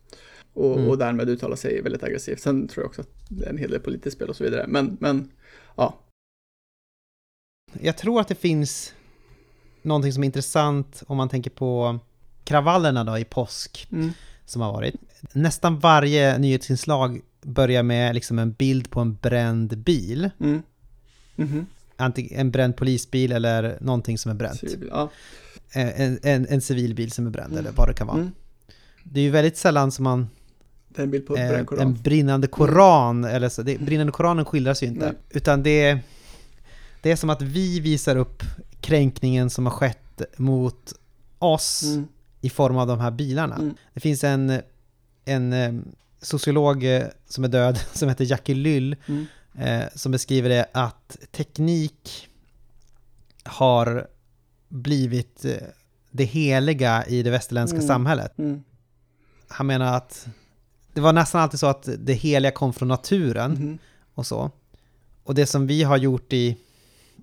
[0.52, 0.88] Och, Mm.
[0.90, 2.40] och därmed uttalar sig väldigt aggressivt.
[2.40, 4.64] Sen tror jag också att det är en hel del politiskt spel och så vidare.
[4.68, 5.30] Men, men
[5.76, 5.98] ja,
[7.80, 8.94] Jag tror att det finns
[9.82, 11.98] någonting som är intressant om man tänker på
[12.44, 14.10] kravallerna då i påsk mm,
[14.44, 14.94] som har varit.
[15.32, 20.30] Nästan varje nyhetsinslag börjar med liksom en bild på en bränd bil.
[20.40, 20.62] mm,
[21.36, 21.66] mhm,
[21.96, 24.58] Antingen en bränd polisbil eller någonting som är bränt.
[24.60, 25.10] civil, ja,
[25.74, 27.58] Eh, En, en, en civil bil som är bränd Mm.
[27.64, 28.16] eller vad det kan vara.
[28.18, 28.30] mm.
[29.04, 30.28] Det är ju väldigt sällan som man
[30.88, 31.86] Det är en bild på eh, koran.
[31.86, 35.04] en brinnande koran, eller så, det, brinnande koranen skildras ju inte.
[35.06, 35.14] Nej.
[35.30, 35.98] Utan det,
[37.02, 38.42] det är som att vi visar upp
[38.80, 40.92] kränkningen som har skett mot
[41.38, 42.08] oss Mm,
[42.40, 43.56] i form av de här bilarna.
[43.56, 43.74] Mm.
[43.94, 44.60] Det finns en,
[45.28, 45.72] en eh,
[46.22, 49.26] sociolog eh, som är död som heter Jackie Lyll mm,
[49.58, 52.28] eh, som beskriver det att teknik
[53.44, 54.06] har
[54.68, 55.44] blivit
[56.10, 57.86] det heliga i det västerländska Mm.
[57.88, 58.38] samhället.
[58.38, 58.62] mm,
[59.48, 60.28] Han menar att
[60.92, 63.78] det var nästan alltid så att det heliga kom från naturen mhm,
[64.14, 64.50] och så.
[65.24, 66.56] Och det som vi har gjort i,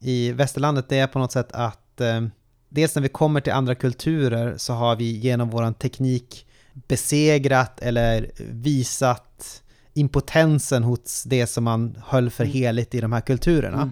[0.02, 2.22] i västerlandet det är på något sätt att eh,
[2.70, 6.48] dels när vi kommer till andra kulturer så har vi genom våran teknik
[6.88, 9.62] besegrat eller visat
[9.94, 12.54] impotensen hos det som man höll för Mm.
[12.54, 13.78] heligt i de här kulturerna.
[13.82, 13.92] Mm.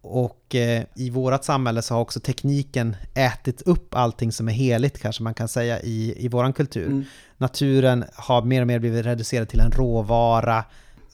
[0.00, 4.98] Och eh, i vårat samhälle så har också tekniken ätit upp allting som är heligt
[4.98, 6.86] kanske man kan säga i, i våran kultur.
[6.86, 7.04] mm,
[7.36, 10.64] Naturen har mer och mer blivit reducerad till en råvara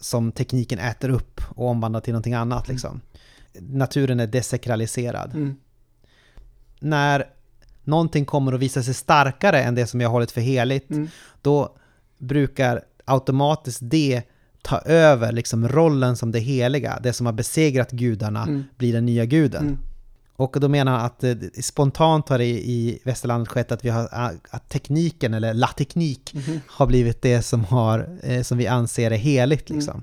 [0.01, 3.01] som tekniken äter upp och omvandlar till någonting annat liksom.
[3.61, 5.35] Naturen är desakraliserad.
[5.35, 5.57] mm,
[6.81, 7.25] När
[7.85, 11.09] någonting kommer att visa sig starkare än det som jag har hållit för heligt, mm.
[11.43, 11.77] då
[12.19, 14.23] brukar automatiskt det
[14.63, 16.99] ta över liksom rollen som det heliga.
[17.03, 18.65] Det som har besegrat gudarna Mm.
[18.79, 19.63] blir den nya guden.
[19.67, 19.79] Mm.
[20.37, 24.09] Och då menar han att eh, spontant har det i västerlandet skett att, vi har,
[24.51, 26.61] att tekniken, eller la teknik, Mhm.
[26.67, 29.71] har blivit det som, har, eh, som vi anser är heligt.
[29.71, 29.79] Mm.
[29.81, 30.03] Liksom.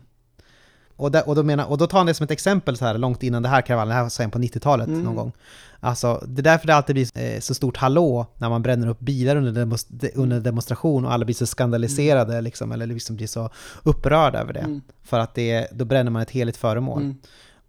[0.96, 2.98] Och, där, och, då menar, och då tar han det som ett exempel så här
[2.98, 5.02] långt innan det här kravallen, det här var sen på 90-talet Mm.
[5.04, 5.32] någon gång.
[5.80, 9.00] Alltså, det är därför det alltid blir eh, så stort hallå när man bränner upp
[9.00, 13.28] bilar under, demos, de, under demonstration och alla blir så skandaliserade liksom, eller liksom blir
[13.28, 13.50] så
[13.84, 14.60] upprörda över det.
[14.60, 14.82] Mm.
[15.04, 17.02] För att det, då bränner man ett heligt föremål.
[17.02, 17.18] Mm.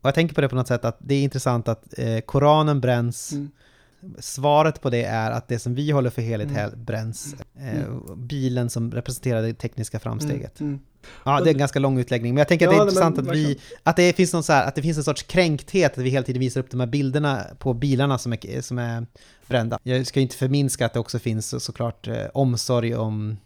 [0.00, 2.80] Och jag tänker på det på något sätt att det är intressant att eh, Koranen
[2.80, 3.32] bränns.
[3.32, 3.50] Mm.
[4.18, 6.84] Svaret på det är att det som vi håller för heligt Mm.
[6.84, 7.34] bränns.
[7.58, 10.60] Eh, bilen som representerar det tekniska framsteget.
[10.60, 10.80] Mm.
[11.24, 12.88] Ja, det är en ganska lång utläggning, men jag tänker att Ja, det är men
[13.06, 15.92] intressant att vi, att det finns någon så här, att det finns en sorts kränkthet,
[15.98, 19.06] att vi hela tiden visar upp de här bilderna på bilarna som är, som är
[19.48, 19.78] brända.
[19.82, 23.36] Jag ska ju inte förminska att det också finns så- såklart eh, omsorg om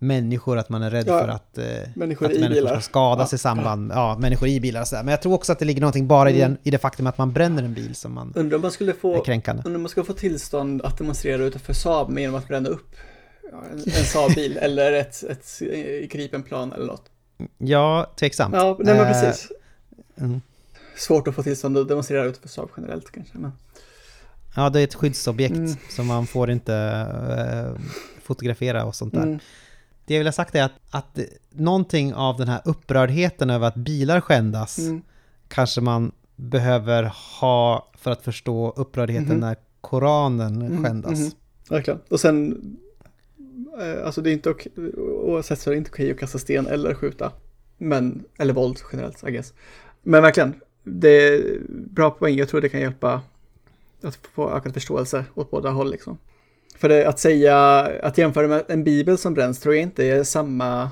[0.00, 2.70] människor, att man är rädd Ja, för att, eh, människor att i människor bilar.
[2.72, 3.36] ska skadas Ja.
[3.36, 5.02] i samband, ja, människor i bilar och sådär.
[5.02, 6.50] Men jag tror också att det ligger någonting bara i, Mm.
[6.50, 8.92] den, i det faktum att man bränner en bil som man Undrar om man skulle
[8.92, 9.62] är få, kränkande.
[9.66, 13.02] undrar om man ska få tillstånd att demonstrera utanför Saab genom att bränna upp ja,
[13.52, 17.10] en, en Saab-bil eller ett, ett, ett Gripenplan eller något.
[17.58, 18.54] Ja, tveksamt.
[18.54, 19.52] Ja, nej men Eh, precis.
[20.16, 20.40] mm.
[20.96, 23.38] Svårt att få tillstånd att demonstrera utanför Saab generellt kanske.
[23.38, 23.52] Men.
[24.56, 25.74] Ja, det är ett skyddsobjekt, Mm.
[25.90, 27.82] så man får inte eh,
[28.22, 29.22] fotografera och sånt där.
[29.22, 29.38] Mm.
[30.06, 31.18] Det jag vill ha sagt är att, att
[31.50, 35.02] någonting av den här upprördheten över att bilar skändas Mm.
[35.48, 39.40] kanske man behöver ha för att förstå upprördheten Mhm.
[39.40, 41.18] när Koranen Mhm, skändas.
[41.68, 42.00] Verkligen.
[42.10, 42.58] Och sen, eh,
[44.04, 46.94] alltså det är inte okej, oavsett så är det inte okej att kasta sten eller
[46.94, 47.32] skjuta.
[47.78, 49.54] Men, eller våld generellt, I guess.
[50.02, 50.54] Men verkligen,
[50.84, 52.36] det är bra poäng.
[52.36, 53.22] Jag tror det kan hjälpa
[54.02, 56.18] att få ökad förståelse åt båda håll liksom.
[56.76, 60.24] För det, att säga, att jämföra med en bibel som bränns tror jag inte är
[60.24, 60.90] samma,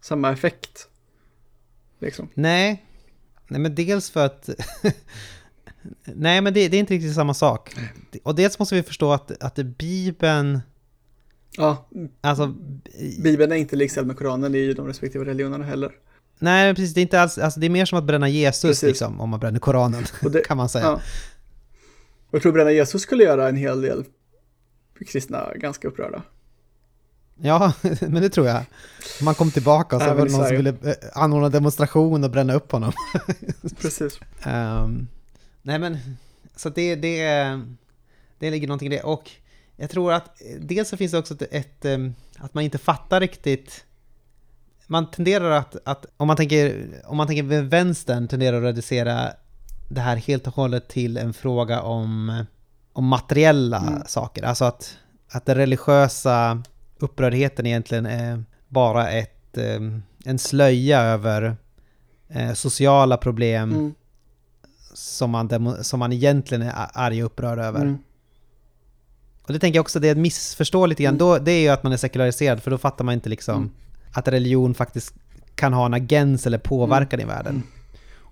[0.00, 0.88] samma effekt.
[1.98, 2.28] Liksom.
[2.34, 2.86] Nej.
[3.48, 4.48] Nej, men dels för att...
[6.04, 7.74] Nej, men det, det är inte riktigt samma sak.
[8.22, 10.60] Och dels måste vi förstå att, att Bibeln...
[11.56, 11.86] Ja,
[12.20, 12.54] Alltså...
[13.22, 15.92] bibeln är inte likställd med Koranen i de respektive religionerna heller.
[16.38, 16.94] Nej, precis.
[16.94, 18.82] Det är, inte alls, alltså, det är mer som att bränna Jesus, Precis.
[18.88, 20.84] liksom, om man bränner Koranen, det- kan man säga.
[20.84, 21.00] Ja.
[22.30, 24.04] Jag tror bränna Jesus skulle göra en hel del
[25.06, 26.22] kristna ganska upprörda.
[27.40, 28.62] Ja, men det tror jag.
[29.22, 32.54] Man kom tillbaka och så var det någon som ville eh, anordna demonstration och bränna
[32.54, 32.92] upp honom.
[33.80, 34.20] Precis.
[34.42, 35.06] Ehm,
[35.62, 35.98] nej men,
[36.56, 37.22] så det, det,
[38.38, 39.02] det ligger någonting i det.
[39.02, 39.30] Och
[39.76, 42.78] jag tror att eh, dels så finns det också ett, ett ehm, att man inte
[42.78, 43.84] fattar riktigt
[44.88, 49.32] man tenderar att, att om, man tänker, om man tänker vänstern, tenderar att reducera
[49.88, 52.44] det här helt och hållet till en fråga om,
[52.92, 54.02] om materiella Mm.
[54.06, 54.42] saker.
[54.42, 54.98] Alltså att,
[55.30, 56.62] att den religiösa
[56.98, 61.56] upprördheten egentligen är bara ett, ehm, en slöja över
[62.28, 63.94] eh, sociala problem Mm.
[64.94, 67.80] som, man som man egentligen är arg och upprörd över.
[67.80, 67.98] Mm.
[69.46, 71.18] Och det tänker jag också, det är ett missförstå lite grann, Mm.
[71.18, 73.70] då, det är ju att man är sekulariserad, för då fattar man inte liksom Mm.
[74.12, 75.14] att religion faktiskt
[75.54, 77.54] kan ha en agens eller påverkan i världen.
[77.54, 77.66] Mm.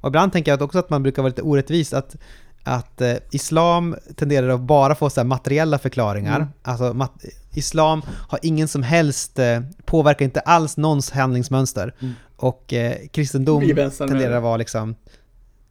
[0.00, 2.16] Och ibland tänker jag också att man brukar vara lite orättvis, att,
[2.62, 6.36] att eh, islam tenderar att bara få så materiella förklaringar.
[6.36, 6.48] Mm.
[6.62, 11.94] Alltså mat, islam har ingen som helst, eh, påverkar inte alls någons handlingsmönster.
[12.00, 12.14] Mm.
[12.36, 13.62] Och eh, kristendom
[13.98, 14.94] tenderar att vara liksom,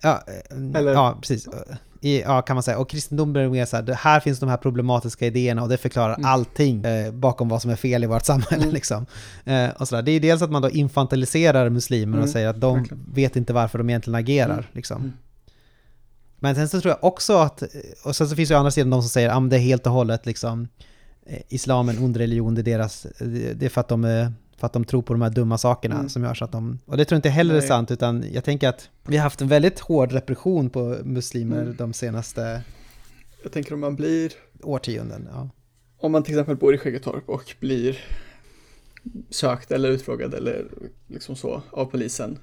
[0.02, 1.48] ja, eh, Eller- ja precis.
[2.06, 2.78] I, ja, kan man säga.
[2.78, 5.78] Och kristendom blir mer så här, det här finns de här problematiska idéerna och det
[5.78, 6.26] förklarar Mm.
[6.26, 8.64] allting eh, bakom vad som är fel i vårt samhälle.
[8.64, 8.74] Mm.
[8.74, 9.06] Liksom.
[9.46, 10.02] Eh, och så där.
[10.02, 13.04] Det är dels att man då infantiliserar muslimer och Mm, säger att de verkligen.
[13.14, 14.54] vet inte varför de egentligen agerar.
[14.54, 14.66] Mm.
[14.72, 14.98] Liksom.
[15.02, 15.14] Mm.
[16.40, 17.64] Men sen så tror jag också att,
[18.04, 19.88] och sen så finns ju å andra sidan de som säger att det är helt
[19.88, 20.68] och hållet liksom,
[21.26, 23.06] eh, islam en ond religion, det är, deras,
[23.56, 24.34] det är för att de är
[24.64, 26.10] för att de tror på de här dumma sakerna Mm.
[26.10, 26.80] som gör så att de...
[26.86, 27.68] Och det tror jag inte heller är Nej.
[27.68, 31.76] sant, utan jag tänker att vi har haft en väldigt hård repression på muslimer Mm.
[31.78, 32.62] de senaste
[33.44, 34.32] Jag tänker om man blir,
[34.64, 35.28] årtionden.
[35.32, 35.50] Ja.
[36.00, 37.98] om man till exempel bor i Skäggetorp och blir
[39.30, 40.66] sökt eller utfrågad eller
[41.08, 42.40] liksom så av polisen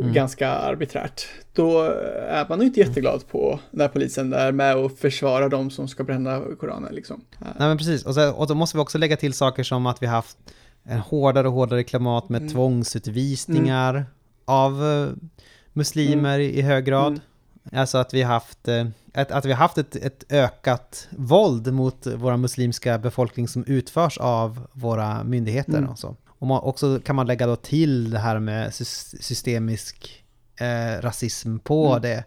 [0.00, 0.12] Mm.
[0.14, 1.26] ganska arbiträrt.
[1.52, 1.82] Då
[2.28, 6.04] är man nog inte jätteglad på när polisen är med och försvarar de som ska
[6.04, 7.24] bränna Koranen liksom.
[7.40, 10.02] Nej men precis, och, så, och då måste vi också lägga till saker som att
[10.02, 10.38] vi haft
[10.84, 12.52] en hårdare och hårdare klimat med Mm.
[12.52, 14.06] tvångsutvisningar
[14.44, 15.08] av eh,
[15.72, 17.06] muslimer i hög grad.
[17.12, 17.20] Mm.
[17.72, 22.06] Alltså att vi har haft, eh, att, att vi haft ett, ett ökat våld mot
[22.06, 25.90] våra muslimska befolkning som utförs av våra myndigheter Mm.
[25.90, 26.16] och så.
[26.26, 30.24] Och man, också kan man lägga då till det här med sys- systemisk
[30.56, 32.02] eh, rasism på Mm.
[32.02, 32.24] det.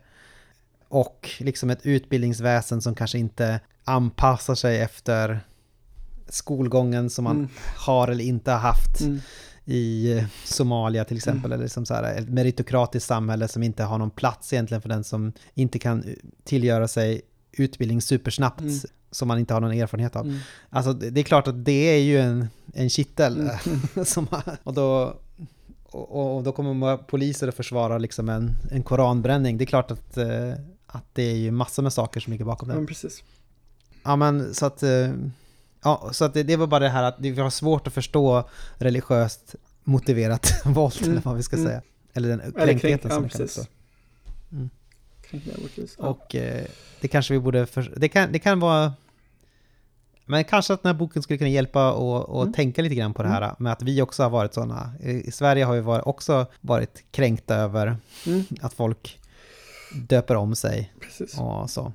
[0.87, 5.39] Och liksom ett utbildningsväsen som kanske inte anpassar sig efter
[6.29, 7.49] skolgången som man Mm.
[7.77, 9.19] har eller inte har haft Mm.
[9.65, 13.97] i eh, Somalia till exempel, eller som så här, ett meritokratiskt samhälle som inte har
[13.97, 16.03] någon plats egentligen för den som inte kan
[16.43, 17.21] tillgöra sig
[17.51, 18.79] utbildning supersnabbt, Mm.
[19.11, 20.25] som man inte har någon erfarenhet av.
[20.25, 20.37] Mm.
[20.69, 23.39] Alltså det är klart att det är ju en, en kittel.
[23.95, 24.05] Mm.
[24.05, 24.27] som,
[24.63, 25.15] och, då,
[25.91, 29.57] och, och då kommer poliser att försvara liksom en, en koranbränning.
[29.57, 30.53] Det är klart att, eh,
[30.87, 32.79] att det är ju massor med saker som ligger bakom Ja, det.
[32.79, 33.23] men precis.
[34.03, 35.09] Ja men så att, eh,
[35.85, 38.49] ja, så att det, det var bara det här att vi har svårt att förstå
[38.77, 41.67] religiöst motiverat våld, Mm, eller vad vi ska mm.
[41.67, 41.81] säga.
[42.13, 43.67] Eller den kränktheten kränk, som
[45.31, 45.95] ja, det vis.
[45.99, 46.05] Ja.
[46.07, 46.65] Och eh,
[47.01, 48.93] det kanske vi borde, för, det, kan, det kan vara,
[50.25, 52.53] Men kanske att den här boken skulle kunna hjälpa och, och Mm.
[52.53, 54.93] tänka lite grann på det här med att vi också har varit sådana.
[55.03, 58.43] I Sverige har vi varit, också varit kränkta över Mm.
[58.61, 59.19] att folk
[59.93, 61.39] döper om sig Precis.
[61.39, 61.93] och så.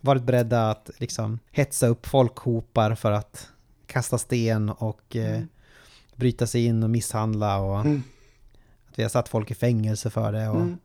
[0.00, 3.48] Varit beredda att liksom hetsa upp folkhopar för att
[3.86, 5.48] kasta sten och eh, Mm.
[6.16, 8.02] bryta sig in och misshandla och Mm.
[8.90, 10.78] att vi har satt folk i fängelse för det och Mm.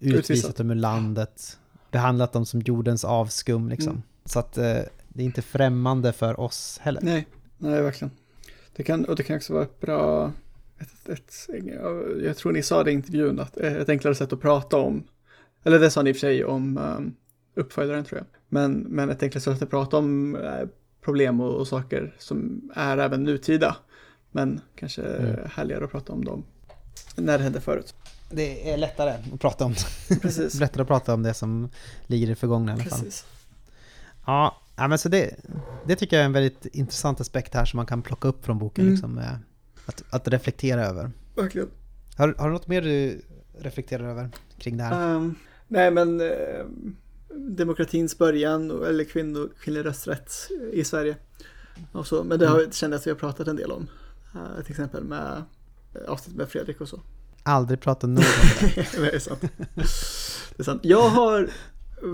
[0.00, 1.58] utvisat dem ur landet.
[1.90, 3.90] Behandlat dem som jordens avskum liksom.
[3.90, 4.02] Mm.
[4.24, 7.00] Så att eh, det är inte främmande för oss heller.
[7.02, 7.26] Nej,
[7.58, 8.10] nej verkligen.
[8.76, 10.32] Det kan, och det kan också vara ett bra,
[10.78, 11.34] ett, ett,
[12.22, 15.04] jag tror ni sa det i intervjun, att ett enklare sätt att prata om,
[15.64, 17.14] eller det sa ni i och för sig om um,
[17.54, 20.68] uppföljaren tror jag, men, men ett enklare sätt att prata om eh,
[21.00, 23.76] problem och, och saker som är även nutida,
[24.32, 25.36] men kanske Mm.
[25.50, 26.44] härligare att prata om dem
[27.16, 27.94] när det hände förut.
[28.30, 29.74] Det är lättare att prata om.
[30.22, 30.54] Precis.
[30.60, 31.70] lättare att prata om det som
[32.06, 32.98] ligger i det förgångna i alla fall.
[32.98, 33.24] Precis.
[34.26, 35.36] Ja, ja men så det,
[35.86, 38.58] det tycker jag är en väldigt intressant aspekt här som man kan plocka upp från
[38.58, 38.82] boken.
[38.84, 38.94] Mm.
[38.94, 39.34] Liksom, eh,
[39.86, 41.10] att, att reflektera över.
[41.36, 41.68] Verkligen.
[42.16, 43.22] Har, har du något mer du
[43.58, 45.16] reflekterar över kring det här?
[45.16, 45.34] Ehm,
[45.68, 46.64] nej, men eh,
[47.36, 50.32] demokratins början, eller kvinnor, kvinnlig rösträtt
[50.72, 51.16] i Sverige.
[51.92, 53.86] Och så, men det har, känner jag att vi har pratat en del om.
[54.34, 55.42] Uh, till exempel med
[55.94, 57.00] eh, avsnitt med Fredrik och så.
[57.42, 58.88] Aldrig pratat nog om det.
[59.00, 59.40] det är sant.
[60.56, 60.84] Det är sant.
[60.84, 61.50] Jag har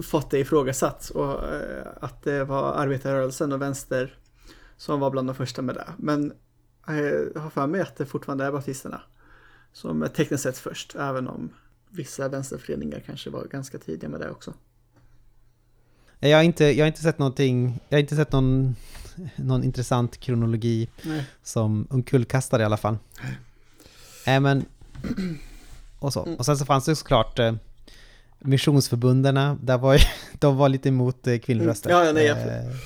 [0.02, 4.18] fått det ifrågasatt och eh, att det var arbetarrörelsen och vänster
[4.76, 5.88] som var bland de första med det.
[5.96, 6.32] Men
[6.86, 9.02] jag har för mig att det fortfarande är baptisterna
[9.72, 11.50] som är tekniskt sett först, även om
[11.88, 14.54] vissa vänsterföreningar kanske var ganska tidiga med det också.
[16.20, 18.76] Jag har inte, jag har inte sett någonting, jag har inte sett någon,
[19.36, 21.24] någon intressant kronologi Nej.
[21.42, 22.98] som omkullkastar i alla fall.
[24.26, 24.64] Nej men,
[25.98, 26.20] och så.
[26.38, 27.54] Och sen så fanns det såklart eh,
[28.38, 29.98] missionsförbunderna, där var ju,
[30.38, 31.92] de var lite emot eh, kvinnlig rösträtt.
[31.92, 32.76] Ja, ja, nej, eh,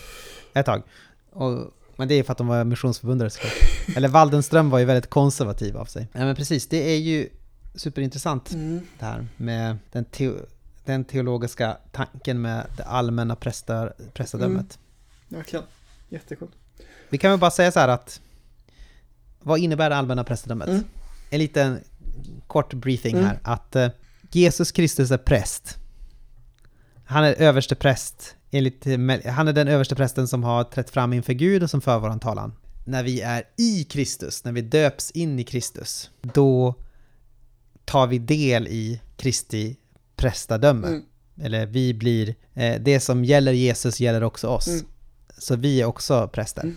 [0.54, 0.82] ett tag.
[1.30, 3.52] Och, men det är för att de var missionsförbundare såklart.
[3.96, 6.08] Eller Waldenström var ju väldigt konservativ av sig.
[6.12, 7.28] Nej men precis, det är ju
[7.74, 8.80] superintressant Mm.
[8.98, 10.34] det här med den, teo,
[10.84, 14.78] den teologiska tanken med det allmänna prästar, prästadömet.
[15.28, 15.64] Verkligen.
[16.08, 16.48] Jättekul.
[17.08, 18.20] Vi kan väl bara säga så här att
[19.40, 20.68] vad innebär det allmänna prästadömet?
[20.68, 20.84] Mm.
[21.30, 21.80] En liten
[22.46, 23.26] kort briefing Mm.
[23.26, 23.38] här.
[23.42, 23.88] Att eh,
[24.30, 25.78] Jesus Kristus är präst.
[27.04, 28.36] Han är överste präst.
[28.50, 28.84] Enligt,
[29.26, 32.20] han är den överste prästen som har trätt fram inför Gud och som för våran
[32.20, 32.54] talan.
[32.84, 36.74] När vi är i Kristus, när vi döps in i Kristus, då
[37.84, 39.76] tar vi del i Kristi
[40.24, 40.86] prästadöme.
[40.86, 41.02] Mm.
[41.40, 44.68] Eller vi blir, eh, det som gäller Jesus gäller också oss.
[44.68, 44.86] Mm.
[45.38, 46.62] Så vi är också präster.
[46.62, 46.76] Mm.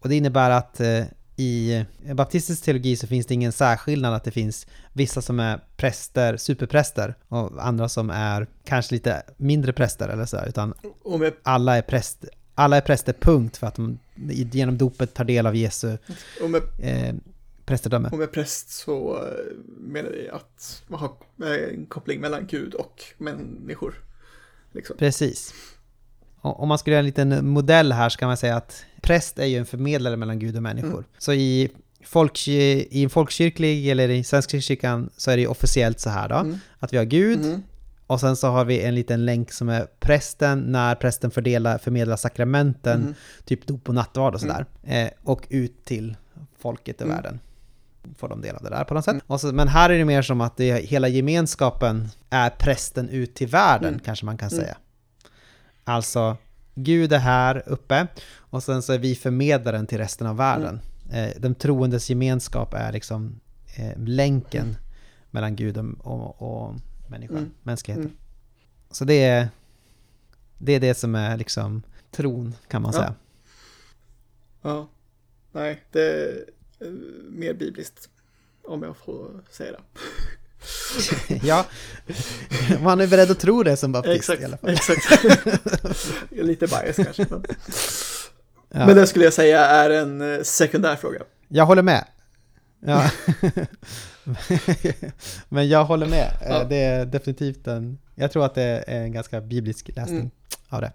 [0.00, 1.04] Och det innebär att eh,
[1.36, 1.84] i
[2.14, 7.14] baptistisk teologi så finns det ingen särskillnad att det finns vissa som är präster, superpräster
[7.28, 10.74] och andra som är kanske lite mindre präster eller så, utan
[11.18, 12.24] med, alla är präst,
[12.54, 13.98] alla är präster punkt för att de
[14.52, 15.98] genom dopet tar del av Jesu
[16.48, 17.14] med, eh,
[17.64, 18.08] prästerdöme.
[18.12, 21.10] och med präst så eh, menar vi att man har
[21.42, 23.94] eh, en koppling mellan Gud och människor.
[24.72, 24.96] Liksom.
[24.96, 25.54] Precis.
[26.40, 29.46] Om man skulle göra en liten modell här så kan man säga att präst är
[29.46, 30.90] ju en förmedlare mellan Gud och människor.
[30.92, 31.04] Mm.
[31.18, 31.70] Så i,
[32.04, 36.28] folkky- i en folkkyrklig eller i Svenska kyrkan så är det ju officiellt så här
[36.28, 36.58] då, Mm.
[36.78, 37.62] att vi har Gud Mm.
[38.06, 42.16] och sen så har vi en liten länk som är prästen när prästen fördelar, förmedlar
[42.16, 43.14] sakramenten, Mm.
[43.44, 46.16] typ dop och nattvard och sådär, eh, och ut till
[46.58, 47.16] folket i Mm.
[47.16, 47.40] världen.
[48.18, 49.22] Får de del av det där på något sätt.
[49.26, 53.34] Och så, men här är det mer som att det, hela gemenskapen är prästen ut
[53.34, 54.00] till världen, Mm.
[54.00, 54.60] kanske man kan Mm.
[54.64, 54.76] säga.
[55.84, 56.36] Alltså,
[56.74, 60.80] Gud är här uppe och sen så är vi förmedlaren till resten av världen.
[61.10, 61.24] Mm.
[61.30, 63.40] Eh, den troendes gemenskap är liksom
[63.76, 64.76] eh, länken Mm.
[65.30, 66.74] mellan Gud och, och,
[67.08, 67.50] människan, Mm.
[67.62, 68.04] mänskligheten.
[68.06, 68.16] Mm.
[68.90, 69.48] Så det är,
[70.58, 72.98] det är det som är liksom tron, kan man Ja.
[73.00, 73.14] säga.
[74.62, 74.88] Ja.
[75.52, 76.30] Nej, det
[77.30, 78.08] mer bibliskt.
[78.64, 79.78] Om jag får säga det.
[81.42, 81.66] ja,
[82.82, 84.70] man är beredd att tro det som baptist Exakt, i alla fall.
[84.70, 85.24] exakt.
[86.30, 87.26] Lite bias kanske.
[87.30, 87.44] Men,
[88.74, 88.86] Ja.
[88.86, 91.20] men det skulle jag säga är en eh, sekundär fråga.
[91.48, 92.04] Jag håller med.
[92.80, 93.10] Ja.
[95.48, 96.32] Men jag håller med.
[96.42, 96.64] Eh, Ja.
[96.64, 97.98] Det är definitivt en...
[98.14, 100.30] Jag tror att det är en ganska biblisk läsning Mm.
[100.68, 100.92] av det.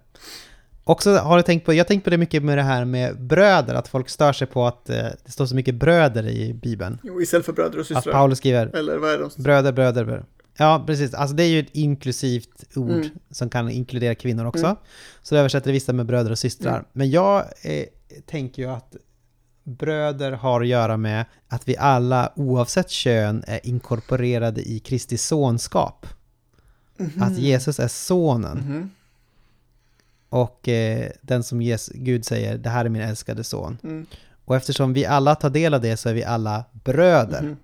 [0.88, 3.20] Också har du tänkt på, jag har tänkt på det mycket med det här med
[3.20, 6.98] bröder, att folk stör sig på att eh, det står så mycket bröder i Bibeln.
[7.02, 8.12] Jo, istället för bröder och Att systrar.
[8.12, 9.42] Paulus skriver Eller vad är de?
[9.42, 10.24] bröder, bröder, bröder.
[10.56, 11.14] Ja, precis.
[11.14, 13.08] Alltså det är ju ett inklusivt ord Mm.
[13.30, 14.64] som kan inkludera kvinnor också.
[14.64, 14.76] Mm.
[15.22, 16.72] Så det översätter vissa med bröder och systrar.
[16.72, 16.84] Mm.
[16.92, 17.84] Men jag eh,
[18.26, 18.96] tänker ju att
[19.64, 26.06] bröder har att göra med att vi alla, oavsett kön, är inkorporerade i Kristi sonskap.
[26.96, 27.22] Mhm.
[27.22, 28.90] Att Jesus är sonen.
[30.28, 33.78] Och eh, den som ges, Gud säger, det här är min älskade son.
[33.82, 34.06] Mm.
[34.44, 37.42] Och eftersom vi alla tar del av det så är vi alla bröder.
[37.42, 37.56] Mhm.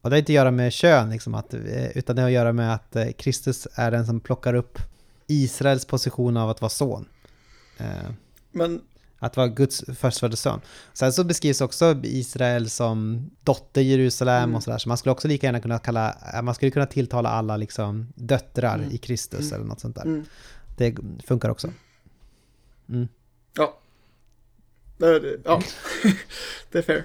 [0.00, 2.32] Och det har inte att göra med kön, liksom, att, eh, utan det har att
[2.34, 4.78] göra med att eh, Kristus är den som plockar upp
[5.26, 7.04] Israels position av att vara son.
[7.78, 7.86] Eh,
[8.52, 8.80] Men
[9.18, 10.60] Att vara Guds förstfödde son.
[10.92, 14.54] Sen så beskrivs också Israel som dotter Jerusalem Mm.
[14.54, 14.78] och sådär.
[14.78, 18.12] Så man skulle också lika gärna kunna kalla, eh, man skulle kunna tilltala alla liksom
[18.14, 18.90] döttrar Mm.
[18.90, 19.54] i Kristus Mm.
[19.54, 20.24] eller något sånt där.
[20.90, 21.72] Det funkar också.
[22.88, 23.08] Mm.
[23.56, 23.78] ja.
[24.98, 25.08] Ja,
[26.70, 27.04] det är fair.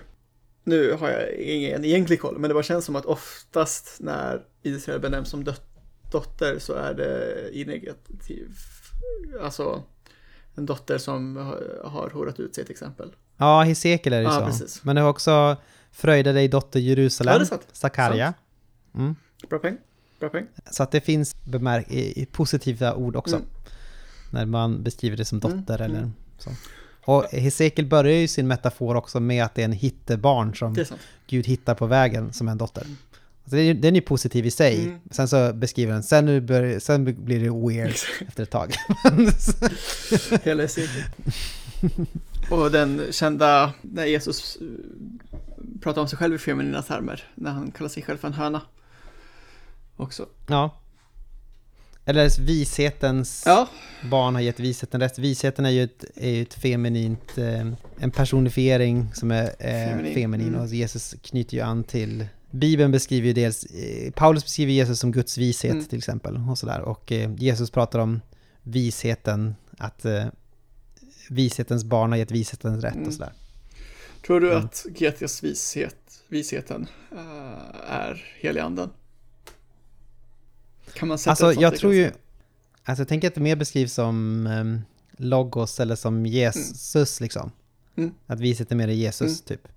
[0.64, 5.00] Nu har jag ingen egentlig koll, men det bara känns som att oftast när Israel
[5.00, 5.62] benämns som dot-
[6.12, 8.52] dotter så är det i negativ,
[9.42, 9.84] alltså
[10.56, 11.36] en dotter som
[11.84, 13.16] har- horat ut sig till exempel.
[13.38, 14.46] Ja, Hesekiel är det ju Ja, så.
[14.46, 14.84] precis.
[14.84, 15.58] Men det har också
[15.92, 17.68] Fröjda dig dotter Ja, Jerusalem, sant.
[17.72, 18.34] Sakarja.
[18.96, 19.16] Mm.
[19.50, 19.78] Bra poäng.
[20.20, 20.46] Bra poäng.
[20.72, 23.36] Så att det finns bemärk- i, i positiva ord också.
[23.36, 23.48] Mm.
[24.32, 26.14] När man beskriver det som Mm, dotter eller mm.
[26.38, 26.50] så.
[27.06, 30.76] Och Hesekiel börjar ju sin metafor också med att det är en hittebarn som.
[31.28, 32.82] Gud hittar på vägen som en dotter.
[33.44, 34.84] Alltså det är, den är ju positiv i sig.
[34.84, 35.00] Mm.
[35.12, 37.96] Sen så beskriver den, sen, nu bör, sen blir det weird
[38.28, 38.74] efter ett tag.
[40.44, 41.06] Hela cirkeln.
[42.52, 44.68] Och den kända, när Jesus eh,
[45.82, 48.62] pratar om sig själv i feminina termer, när han kallar sig själv för en höna.
[49.98, 50.26] Också.
[50.48, 50.80] ja.
[52.06, 53.68] Eller vishetens Ja,
[54.12, 55.20] barn har gett visheten rätt.
[55.20, 57.68] Visheten är ju ett, är ju ett feminint, eh,
[58.00, 60.62] en personifiering som är eh, Feminin, feminin, mm.
[60.62, 65.12] och Jesus knyter ju an till Bibeln beskriver ju dels, eh, Paulus beskriver Jesus som
[65.12, 65.86] Guds vishet Mm.
[65.86, 68.22] till exempel och sådär och Jesus pratar om
[68.64, 70.06] visheten, att
[71.30, 73.08] vishetens barn har gett vishetens rätt Mm.
[73.08, 73.34] och sådär.
[74.26, 75.96] tror du att GTs vishet,
[76.28, 76.88] visheten
[77.90, 78.90] är heliganden?
[80.98, 82.12] Kan man sätta Alltså ett sånt jag tror ju,
[82.84, 84.82] alltså jag tänker att det mer beskrivs som ehm,
[85.18, 87.52] logos eller som Jesus liksom.
[87.98, 88.12] Mm.
[88.28, 89.36] Att viset är mer Jesus Mm.
[89.60, 89.68] typ.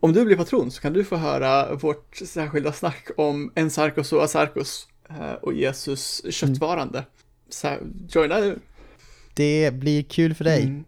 [0.00, 4.24] Om du blir patron så kan du få höra vårt särskilda snack om Ensarkos och
[4.24, 7.04] Asarkos eh, och Jesus köttvarande.
[7.48, 7.76] Så
[8.08, 8.58] joina nu.
[9.34, 10.62] Det blir kul för dig.
[10.62, 10.84] Mm.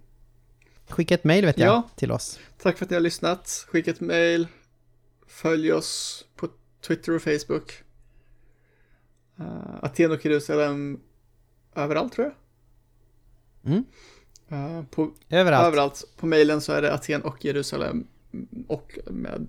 [0.89, 1.89] Skicka ett mail vet jag Ja.
[1.97, 2.39] till oss.
[2.63, 3.67] Tack för att ni har lyssnat.
[3.69, 4.47] Skicka ett mail.
[5.27, 6.49] Följ oss på
[6.87, 7.73] Twitter och Facebook.
[9.41, 11.01] Uh, Aten och Jerusalem
[11.75, 12.35] överallt tror jag.
[13.73, 13.85] Mm.
[14.49, 15.67] Eh, på, Överallt.
[15.67, 16.05] överallt.
[16.17, 19.47] På mailen så är det Aten och Jerusalem mm, och med...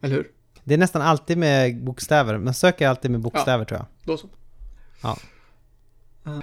[0.00, 0.30] Eller hur?
[0.64, 2.38] Det är nästan alltid med bokstäver.
[2.38, 3.86] Man söker alltid med bokstäver tror jag.
[4.04, 4.28] Då så.
[5.02, 5.18] Ja.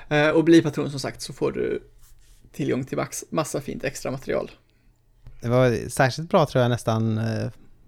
[0.09, 1.83] Eh, och bli patron som sagt så får du
[2.51, 4.51] tillgång till max, massa fint extra material.
[5.41, 7.19] Det var särskilt bra tror jag nästan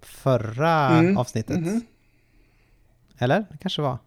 [0.00, 1.16] förra Mm.
[1.18, 1.60] avsnittet.
[1.60, 1.80] Mhm.
[3.18, 3.46] Eller?
[3.50, 3.98] Det kanske var.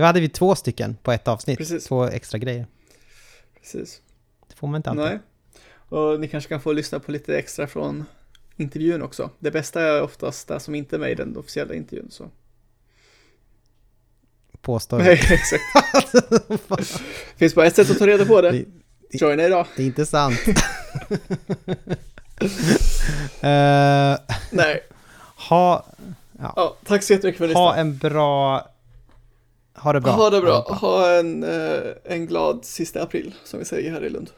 [0.00, 1.58] Det hade vi två stycken på ett avsnitt.
[1.58, 1.84] Precis.
[1.84, 2.66] Två extra grejer.
[3.60, 4.00] Precis.
[4.48, 5.04] Det får man inte alltid.
[5.04, 5.18] Nej.
[5.88, 8.04] Och ni kanske kan få lyssna på lite extra från
[8.56, 9.30] intervjun också.
[9.38, 12.08] Det bästa är oftast det som inte är med i den officiella intervjun.
[12.10, 12.30] Så.
[14.60, 15.62] Påstår Nej, exakt.
[17.36, 18.50] Finns bara ett sätt att ta reda på det.
[18.50, 18.58] Det-
[19.10, 19.66] det- Joina idag.
[19.76, 20.38] Det är inte sant.
[23.40, 24.16] Eh,
[24.50, 24.82] Nej.
[25.48, 25.86] ha,
[26.38, 28.68] Ja, tack så jättemycket för att ha en bra...
[29.80, 30.12] Ha det bra.
[30.12, 30.60] Ha det bra.
[30.68, 34.30] Ha en, eh, en glad sista april, som vi säger här i Lund.